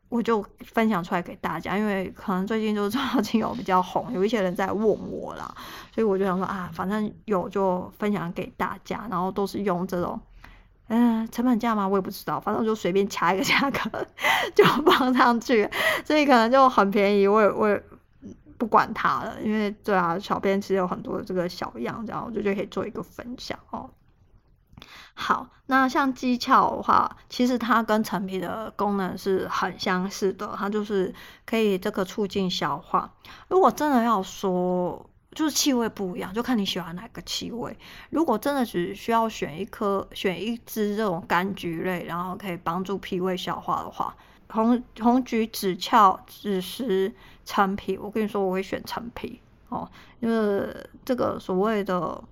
[0.09, 5.53] 我就分享出来给大家，因为可能最近就是中药精油比较红，有一些人在问我啦，
[5.93, 10.21] 所以我就想说啊，反正有就分享给大家，然后都是用这种，
[10.89, 11.89] 嗯、成本价吗？
[11.89, 14.07] 我也不知道，反正就随便掐一个价格
[14.55, 15.69] 就放上去，
[16.05, 17.83] 所以可能就很便宜，我也我也
[18.57, 23.91] 不管它了，因为对啊，小编其实有很多这个小样，这样我就就可以做一个分享哦。
[25.15, 31.15] 好，那像鸡翘的话，其实它跟陈皮的功能是很相似的，它就是
[31.47, 33.13] 可以这个促进消化。
[33.49, 37.77] 如果真的要说，就是气味不一样，就看你喜欢哪个气味。
[38.11, 44.15] 如果真的只需要选一颗、选一支这种柑橘类，然后可以帮助脾胃消化的话，
[44.49, 47.15] 红红橘、枳翘、枳实、
[47.45, 50.75] 陈皮，我跟你说，我会选陈皮哦，因为
[51.05, 52.23] 这个所谓的，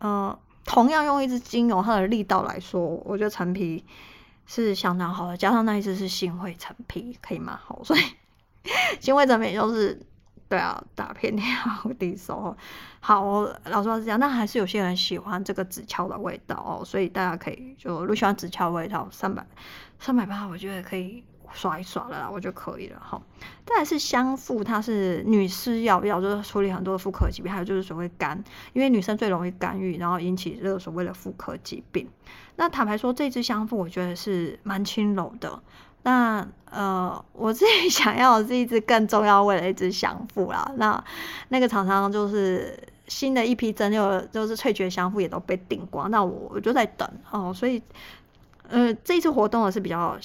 [0.00, 0.36] 嗯、
[0.72, 3.84] 同样用一支精油，它的力道来说，我觉得陈皮
[4.46, 8.00] 是相当好的，加上那一支是新会陈皮，可以蛮好，所以
[9.00, 10.00] 新会陈皮就是
[10.48, 12.56] 对啊，打遍天下无敌手。
[13.00, 19.44] 好，老实话是这样，但还是有些人喜欢这个紫翘的味道哦，所以大家可以就如果喜欢紫翘味道，三百
[19.98, 21.24] 三百八，我觉得可以。
[21.52, 23.20] 刷一刷了啦，我就可以了哈。
[23.66, 28.42] 再是香附，它是女士药，药就是处理很多妇科疾病，还有就是所谓肝，
[28.72, 32.08] 因为女生最容易肝郁，然后引起这个所谓的妇科疾病。
[32.56, 35.62] 那坦白说，这支香附我觉得是蛮轻柔的。
[36.02, 40.72] 那呃，我自己想要的是一支更重要味的一支香附啦。
[40.76, 41.04] 那
[41.48, 47.82] 那个厂商就是新的一批蒸馏就是萃取香附也都被订光，那我我就在等哦，所以
[48.68, 50.18] 呃这一次活动的是比较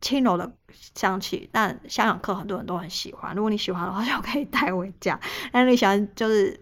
[0.00, 0.52] 轻柔的
[0.94, 5.18] 香气，但香港客很多人都很喜欢，如果你喜欢的话就可以带回家，
[5.52, 6.58] 但是你喜欢就是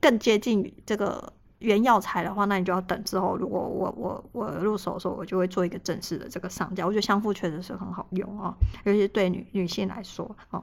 [0.00, 1.32] 更接近这个。
[1.60, 3.34] 原药材的话，那你就要等之后。
[3.34, 6.84] 如果我我我入手的时候，我就会做一个正式的这个上架。
[6.84, 10.62] 我觉得香附确实是很好用哦，尤其对女女性来说哦。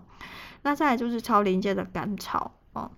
[0.61, 2.91] 那再来就是超临界的甘草哦。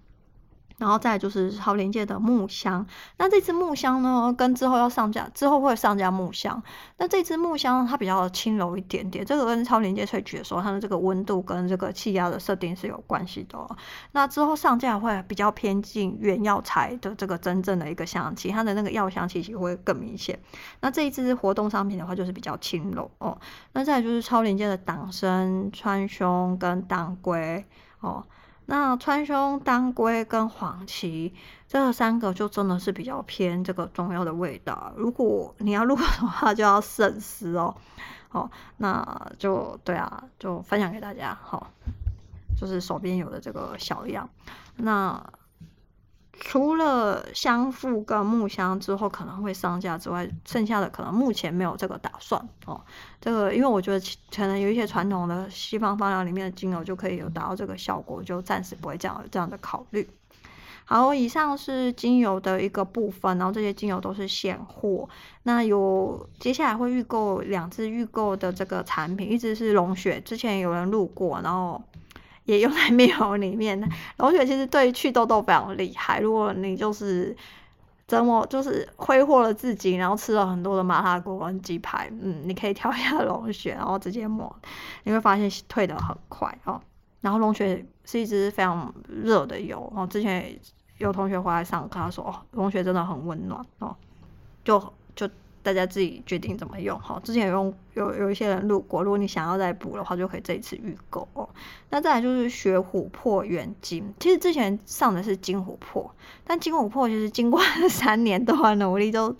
[0.78, 2.86] 然后再就是超临界的木香，
[3.18, 6.62] 那这支木香呢，跟之后要上架，之后会上架木香。
[6.98, 13.78] 那这支木香它比较轻柔一点点，这个跟超临界萃取的时候，它的这个温度跟这个气压的设定是有关系的哦。
[14.12, 20.38] 那之后上架会比较偏近原药材的这个真正的一个香气，它的那个药香气息会更明显。
[20.82, 23.40] 那这一支活动商品的话，就是比较轻柔哦。
[23.72, 27.64] 那再就是超临界的党参、川芎跟当归
[28.02, 28.26] 哦。
[28.66, 31.34] 那川芎、当归跟黄芪
[31.68, 34.94] 这三个就真的是比较偏这个中药的味道。
[34.96, 37.76] 如果你要入的话，就要慎思哦。
[38.30, 41.38] 好，那就对啊，就分享给大家。
[41.42, 41.68] 好，
[42.60, 44.30] 就是手边有的这个小样。
[44.76, 45.24] 那。
[46.40, 52.80] 除了香附跟木香之后可能会上架之外，剩下的可能目前没有这个打算哦。
[53.22, 54.06] 这个因为我觉得
[54.36, 60.08] 可能有一些传统的西方方疗里面的精油就可以有达到这个效果，就暂时不会这样这样的考虑。
[60.84, 65.10] 好，以上是精油的一个部分，然后这些精油都是现货。
[65.44, 71.82] 那有接下来会预购两支预购的这个产品，一支是龙血，之前有人录过，然后。
[72.46, 73.80] 也用在面膜里面，
[74.18, 76.20] 龙血其实对祛痘痘非常厉害。
[76.20, 77.36] 如果你就是
[78.08, 84.56] 折磨，就是挥霍了自己，然后吃了很多的麻辣锅跟鸡排，嗯，你可以挑一下龙血， 然后直接抹，
[85.04, 86.82] 你会发现退的很快哦。
[87.22, 90.58] 然后龙血是一支非常热的油哦，之前
[91.00, 93.96] 有同学回来上课，他说哦，龙血真的很温暖哦，
[94.64, 94.80] 就
[95.16, 95.30] 就。
[95.66, 97.20] 大家自己决定怎么用哈。
[97.24, 101.50] 之前有用有有一些人录过，如果你想要再补的话，就可以这一次预购哦。
[101.90, 106.14] 那再来就是学琥珀原金，其实之前上的是金琥珀，
[106.44, 107.60] 但金琥珀其实经过
[107.90, 109.36] 三年多的努力都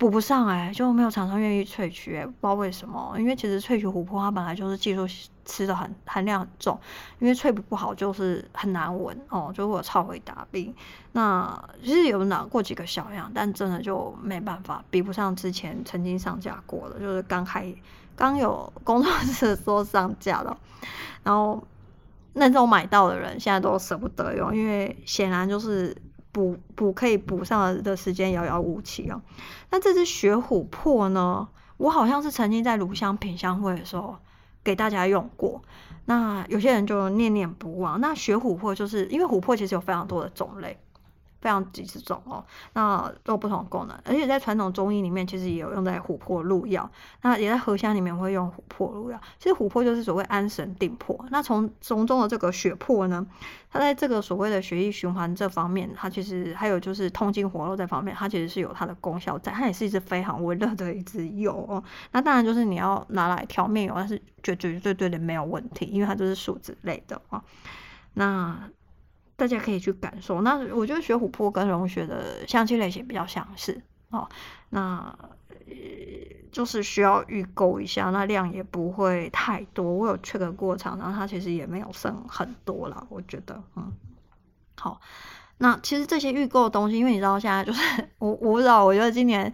[0.00, 3.14] 补不上哎、就没有厂商愿意萃取哎、不知道为什么。
[3.18, 5.06] 因为其实萃取琥珀它本来就是技术
[5.44, 6.80] 吃的很含量很重，
[7.18, 10.74] 因为萃不不好就是很难闻哦，就会有超回答病。
[11.12, 17.70] 那其实有拿过几个小样，但真的就没办法，比不上之前曾经上架过的，就是刚开
[18.16, 20.56] 刚有工作室说上架了，
[21.22, 21.62] 然后
[22.32, 25.94] 那种买到的人现在都舍不得用，因为显然就是。
[26.32, 29.20] 补补可以补上的时间遥遥无期哦。
[29.70, 31.48] 那这只雪琥珀呢？
[31.76, 34.16] 我好像是曾经在鲁香品香会的时候
[34.62, 35.62] 给大家用过。
[36.04, 38.00] 那有些人就念念不忘。
[38.00, 40.78] 那雪琥珀就是因为琥珀其实有非常多的种类。
[41.40, 46.88] 非常几十种哦，那都有不同的功能，而且在传统中医里面，其实也有用在琥珀入药，
[47.22, 49.20] 那也在合香里面会用琥珀入药。
[49.38, 51.24] 其实琥珀就是所谓安神定魄。
[51.30, 53.26] 那从从中的这个血珀呢，
[53.70, 59.50] 它在这个所谓的血液循环这方面，它其实还有就是通经活络这方面，它其实是有它的功效在。
[59.52, 61.82] 它也是一支非常温热的一支油哦。
[62.12, 67.42] 那当然就是你要拿来调面油，但是绝绝对对的没有问题，因为它就是树脂类的啊。
[68.14, 68.68] 那
[69.40, 70.42] 大家可以去感受。
[70.42, 73.80] 那我觉得学琥珀跟融雪的香气类型比较相似
[74.10, 74.28] 哦。
[74.68, 75.16] 那
[75.66, 75.74] 呃
[76.52, 79.94] 就是需要预购一下，那量也不会太多。
[79.94, 83.06] 我有 check 过厂商，它其实也没有剩很多了。
[83.08, 83.90] 我觉得，嗯，
[84.76, 85.00] 好。
[85.56, 89.52] 那其实这些预购的东西，因为你知道现在就是我我不知道，我觉得今年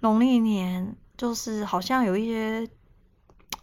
[0.00, 2.68] 农历年就是好像有一些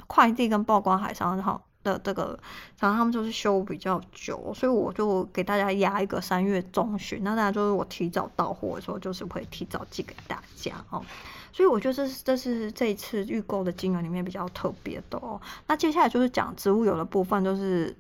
[0.07, 1.67] 快递跟报关海上好。
[1.86, 2.38] 的这个，
[2.79, 7.23] 然后他们就是休比较久，所以我就给大家压一个三月中旬。
[7.23, 11.05] 那大家就是我提早到货的时候，就是会提早寄给大家哦。
[11.53, 15.39] 所以我觉得这是这是这一次预购的金额里面比较特别的哦。
[15.67, 17.95] 那接下来就是讲植物油的部分，就是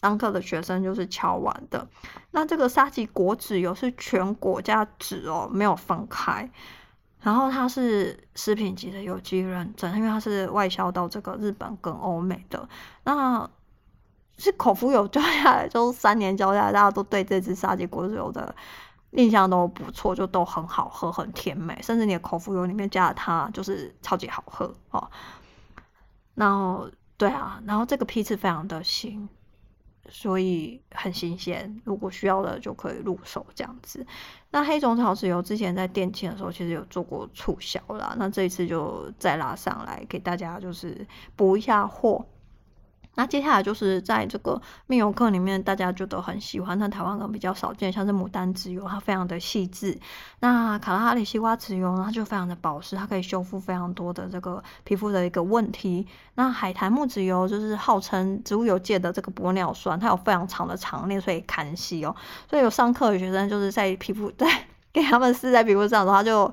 [0.00, 1.88] 上课的学生就是敲完的。
[2.30, 6.48] 那这个沙棘果籽油是全果加籽哦，没有分开。
[7.26, 12.68] 然后它是食品级的有机认证，因为它是外销到这个日本跟欧美的。
[13.02, 13.50] 那
[14.38, 18.54] 是口服油交下来，就三年交下来，大家都对这支沙棘果籽油的
[19.10, 25.10] 印象都不错，就都很好喝，很甜美，甚至你的口服油里面加了它，就是超级好喝哦。
[26.36, 29.28] 然后对啊，然后这个批次非常的新。
[30.08, 34.06] 所以很新鲜，如果需要的就可以入手这样子。
[34.50, 42.24] 那黑种草籽油之前在店庆的时候其实有做过促销啦，那这一次就再拉上来给大家就是补一下货。
[43.16, 49.98] 那接下来就是在这个面油课里面，大家就都很喜欢，但台湾可能比较少见，像是牡丹籽油，它非常的细致。
[50.40, 56.06] 那卡拉哈里西瓜籽油呢，它就非常的保湿，它可以修复非常多的这个皮肤的一个问题。
[56.34, 62.14] 那海苔木籽油就是号称植物油界的这个玻尿酸，它有非常长的长链，所以砍洗哦。
[62.48, 64.48] 所以有上课的学生就是在皮肤 对
[64.92, 66.52] 给他们试在皮肤上的话，就。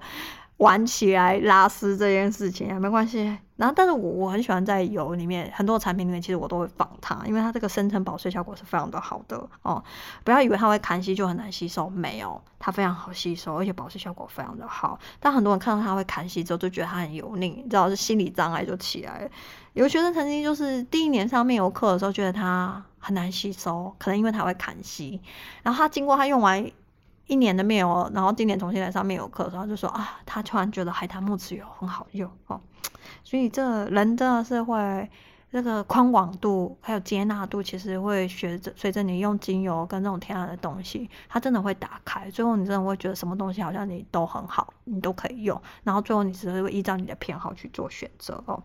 [0.58, 3.38] 玩起来拉丝这件事情啊，没关系。
[3.56, 9.84] 然后，但是我我很喜欢在油里面很多产品里面，其实我都会放它，因为它这个深层保湿效果是非常的好的哦。
[10.24, 15.00] 不要以为它会干吸就很难吸收，没有，它非常好吸收，而且保湿效果非常的好。
[15.20, 19.30] 但很多人看到它会干吸之后，就觉得它很油腻，你知道是心理障碍就起来了。
[19.74, 25.22] 有学生曾经就是第一年上面油课的时候，觉得它很难吸收，可能因为它会干吸，
[25.62, 26.70] 然后他经过他用完。
[27.28, 32.60] 一年的面油，然后今年重新来上面油课，然后就说啊，他突然觉得海苔木籽油很好用哦，
[33.24, 35.10] 所以这人真的是会
[35.52, 48.62] 这个宽广度还有接纳度，其实会随着随着你用精油跟这种天然的东西，它真的会打开，最后你真的会觉得什么东西好像你都很好，你都可以用，然后最后你只是会依照你的偏好去做选择哦。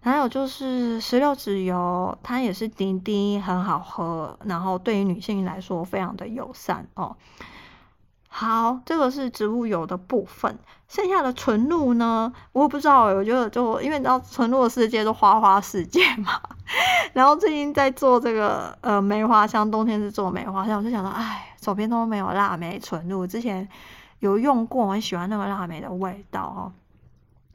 [0.00, 7.16] 还有就是石榴籽油，它也是滴滴很好喝，然后对于女性来说非常的友善哦。
[8.34, 10.58] 好，这个是植物油的部分，
[10.88, 16.40] 剩下的纯露呢，我也不知道，我觉得就因为你知道纯露的世界都花花世界嘛，
[17.12, 23.68] 然后最近在做这个呃梅花香，冬天是做梅花香，我就想到，哎，手边都没有腊梅纯露，之前
[24.20, 26.72] 有用过，我很喜欢那个腊梅的味道哦，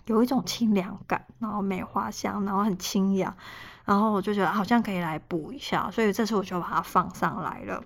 [0.05, 3.35] 有一种清凉感，然后梅花香，然后很清雅，
[3.83, 7.83] 然后我就觉得好像可以来补一下，所以这次我就把它放上来了。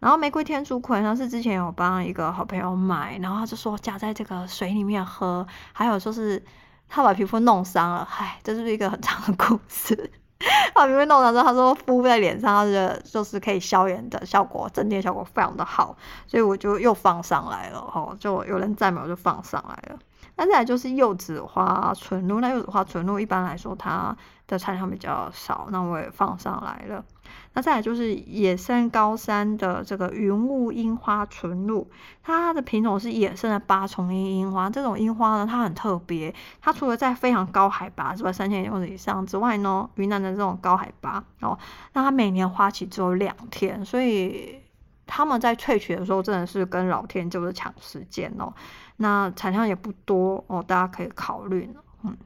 [0.00, 6.42] 然后玫瑰天竺葵呢，是之前有帮一个好朋友买，然后他就说加在这个水里面喝，还有就是
[6.88, 10.10] 他把皮肤弄伤了，唉，这是一个很长的故事。
[10.74, 15.94] 他把皮肤弄伤之后，他说敷在脸上，他觉得就是可以消炎的效果，镇定效果非常的好，
[16.26, 19.98] 所以我就又放上来了，吼，就有人赞美我就放上来了。
[20.36, 27.04] 那再来就是柚子花纯露，那柚子花纯露一般来说它的产量比较少，那我也放上来了。
[27.52, 31.88] 那再来就是野生高山的这个云雾樱花纯露，
[32.22, 34.70] 它的品种是野生的八重樱樱花。
[34.70, 41.58] 这种樱花呢，它很特别，它除了在非常高海拔之外，三千公尺以上之外呢，云南的这种高海拔哦，
[41.92, 44.60] 那它每年花期只有两天，所以
[45.06, 48.52] 他们在萃取的时候真的是跟老天就是抢时间哦。
[48.96, 51.68] 那产量也不多哦，大家可以考虑。
[52.04, 52.16] 嗯，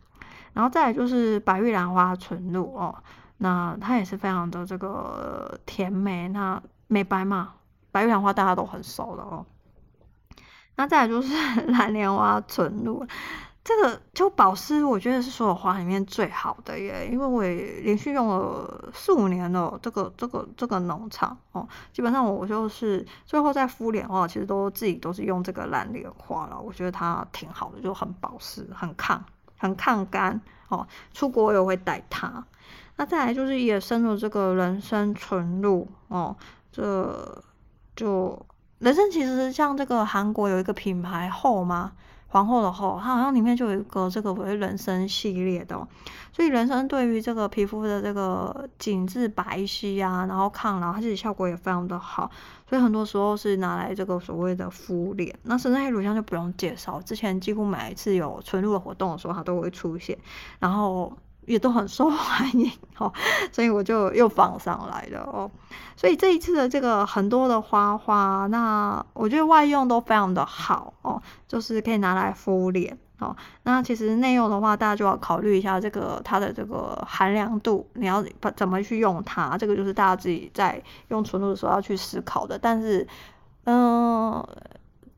[0.52, 2.94] 然后再来就是白玉兰花纯露哦，
[3.44, 7.52] 那它也是非常的这个甜美，那美白嘛，
[7.92, 9.44] 白玉兰花大家都很熟了哦。
[10.76, 11.30] 那再来就是
[11.68, 13.06] 蓝莲花纯露。
[13.62, 19.78] 这个就保湿，我觉得是所有花里面最好的耶，因为我也连续用了四五年了。
[19.82, 26.58] 这个这个这个农场哦，基本上我就是最后再敷脸的话，其实都自己都是用这个蓝莲花了。
[26.58, 29.22] 我觉得它挺好的，就很保湿，很抗
[29.58, 30.86] 很抗干哦。
[31.12, 32.42] 出国我也会带它。
[32.96, 36.36] 那再来就是野生的这个人参纯露哦，
[36.70, 37.42] 这
[37.96, 38.46] 就
[38.78, 41.92] 人参其实像这个韩国有一个品牌后吗？
[42.28, 45.86] 皇后的后，它好像里面就有一个这个为人参系列的，
[46.32, 52.28] 所以人参对于这个皮肤的这个紧致白皙啊，然后抗老，它自己效果也非常的好，
[52.68, 55.32] 所以很多时候是拿来这个所谓的敷脸。
[55.44, 60.18] 那生态黑乳香就不用介绍，之前几乎每一次有纯露的活动的时候，它都会出现，
[60.58, 61.12] 然后。
[61.46, 63.12] 也都很受欢迎 哦，
[63.52, 65.50] 所以我就又放上来了哦。
[65.96, 73.34] 所以这一次的这个很多的花花，那我觉得外用都非常的好哦，就是可以拿来敷脸哦。
[73.62, 78.24] 那其实内用的话，大家就要考虑一下这个它的这个含量度，你要
[78.56, 82.58] 怎么去用它，这个就是大家自己在用纯露的时候要去思考的。
[82.58, 83.06] 但是，
[83.64, 84.44] 嗯、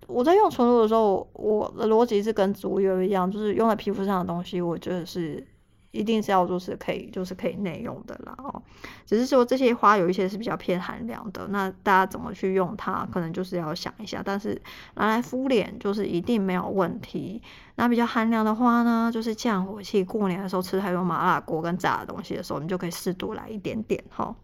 [0.06, 5.46] 我在用纯露的时候，我的逻辑是跟植物油一样，就是用在皮肤上的东西，我觉得是。
[5.96, 8.62] 一定是要就是可以就是可以内用的啦哦，
[9.06, 14.22] 只是说这些花有一些是比较偏寒凉的，那大家怎么去用它，可能就是要想一下。
[14.24, 14.60] 但是
[14.94, 17.40] 拿来敷脸就是一定没有问题。
[17.76, 20.04] 那比较寒凉的花呢，就是降火气。
[20.04, 24.36] 过年的时候吃太多麻辣锅跟炸的东西的时候，你就可以适度来一点点哈。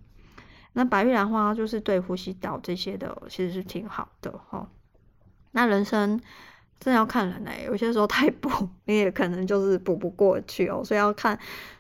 [0.72, 4.68] 那白玉兰花就是对呼吸道这些的其实是挺好的哈。
[5.53, 6.20] 那人参。
[6.84, 8.50] 真的要看人嘞、欸，有些时候太补，
[8.86, 11.38] 你也可能就是补不过去哦，所以要看，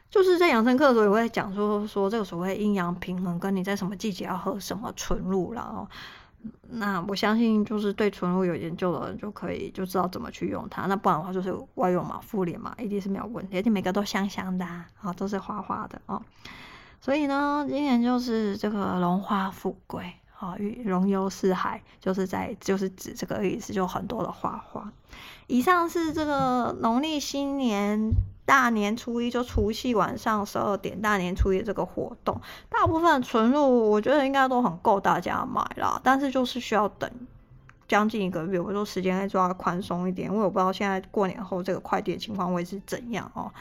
[0.08, 5.88] 就是在养生课的时候也会讲说说这个所谓阴阳平衡，跟你在什么季节要喝什么纯露啦哦。
[6.70, 14.86] 那我相信就是对纯露有研究的人就可以就知道怎么去用它，那不然的话就是外用嘛，敷脸嘛，一定是没有问题，而且每个都香香的啊，
[15.16, 16.22] 都是花花的哦。
[17.00, 20.12] 所以呢，今年就是这个荣华富贵，
[20.42, 24.92] 啊与龙游四海，就是在就是指这个意思，就很多的花花。
[25.46, 28.10] 以上是这个农历新年
[28.44, 37.08] 大年初一，就除夕晚上十二点，大年初一这个活动，大部分存入我觉得应该都很够大家买啦，但是就是需要等
[37.86, 43.52] 将近一个月，我说时间再抓宽松一点，因为我不知道现在过年后这个快递的情况会是怎样哦。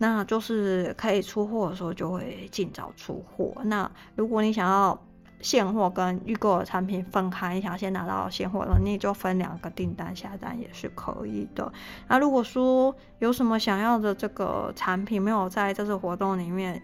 [0.00, 3.52] 那就是可以出货的时候就会尽早出货。
[3.64, 4.96] 那如果你想要
[5.40, 11.72] 现货跟预购的产品分开，你想先拿到现货的，你就分两个订单下单也是可以的。
[12.08, 16.82] 那如果说有什么想要的这个产品没有在这次活动里面，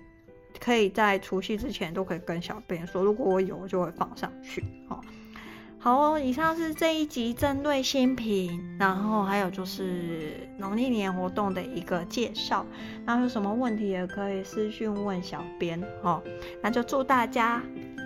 [0.60, 4.64] 可以在除夕之前都可以跟小编说，如果我有，我就会放上去。
[4.88, 5.00] 好。
[5.76, 12.64] 好哦，以上是这一集针对新品，然后还有就是农历年活动的一个介绍。
[13.04, 16.22] 那有什么问题也可以私讯问小编哦。
[16.62, 17.62] 那就祝大家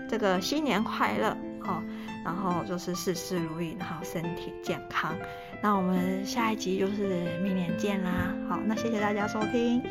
[0.09, 1.83] 这个新年快乐哦
[2.25, 5.15] 然后就是事事如意然后身体健康。
[5.63, 9.83] 那我们下一集就是明年见啦好那谢谢大家收听。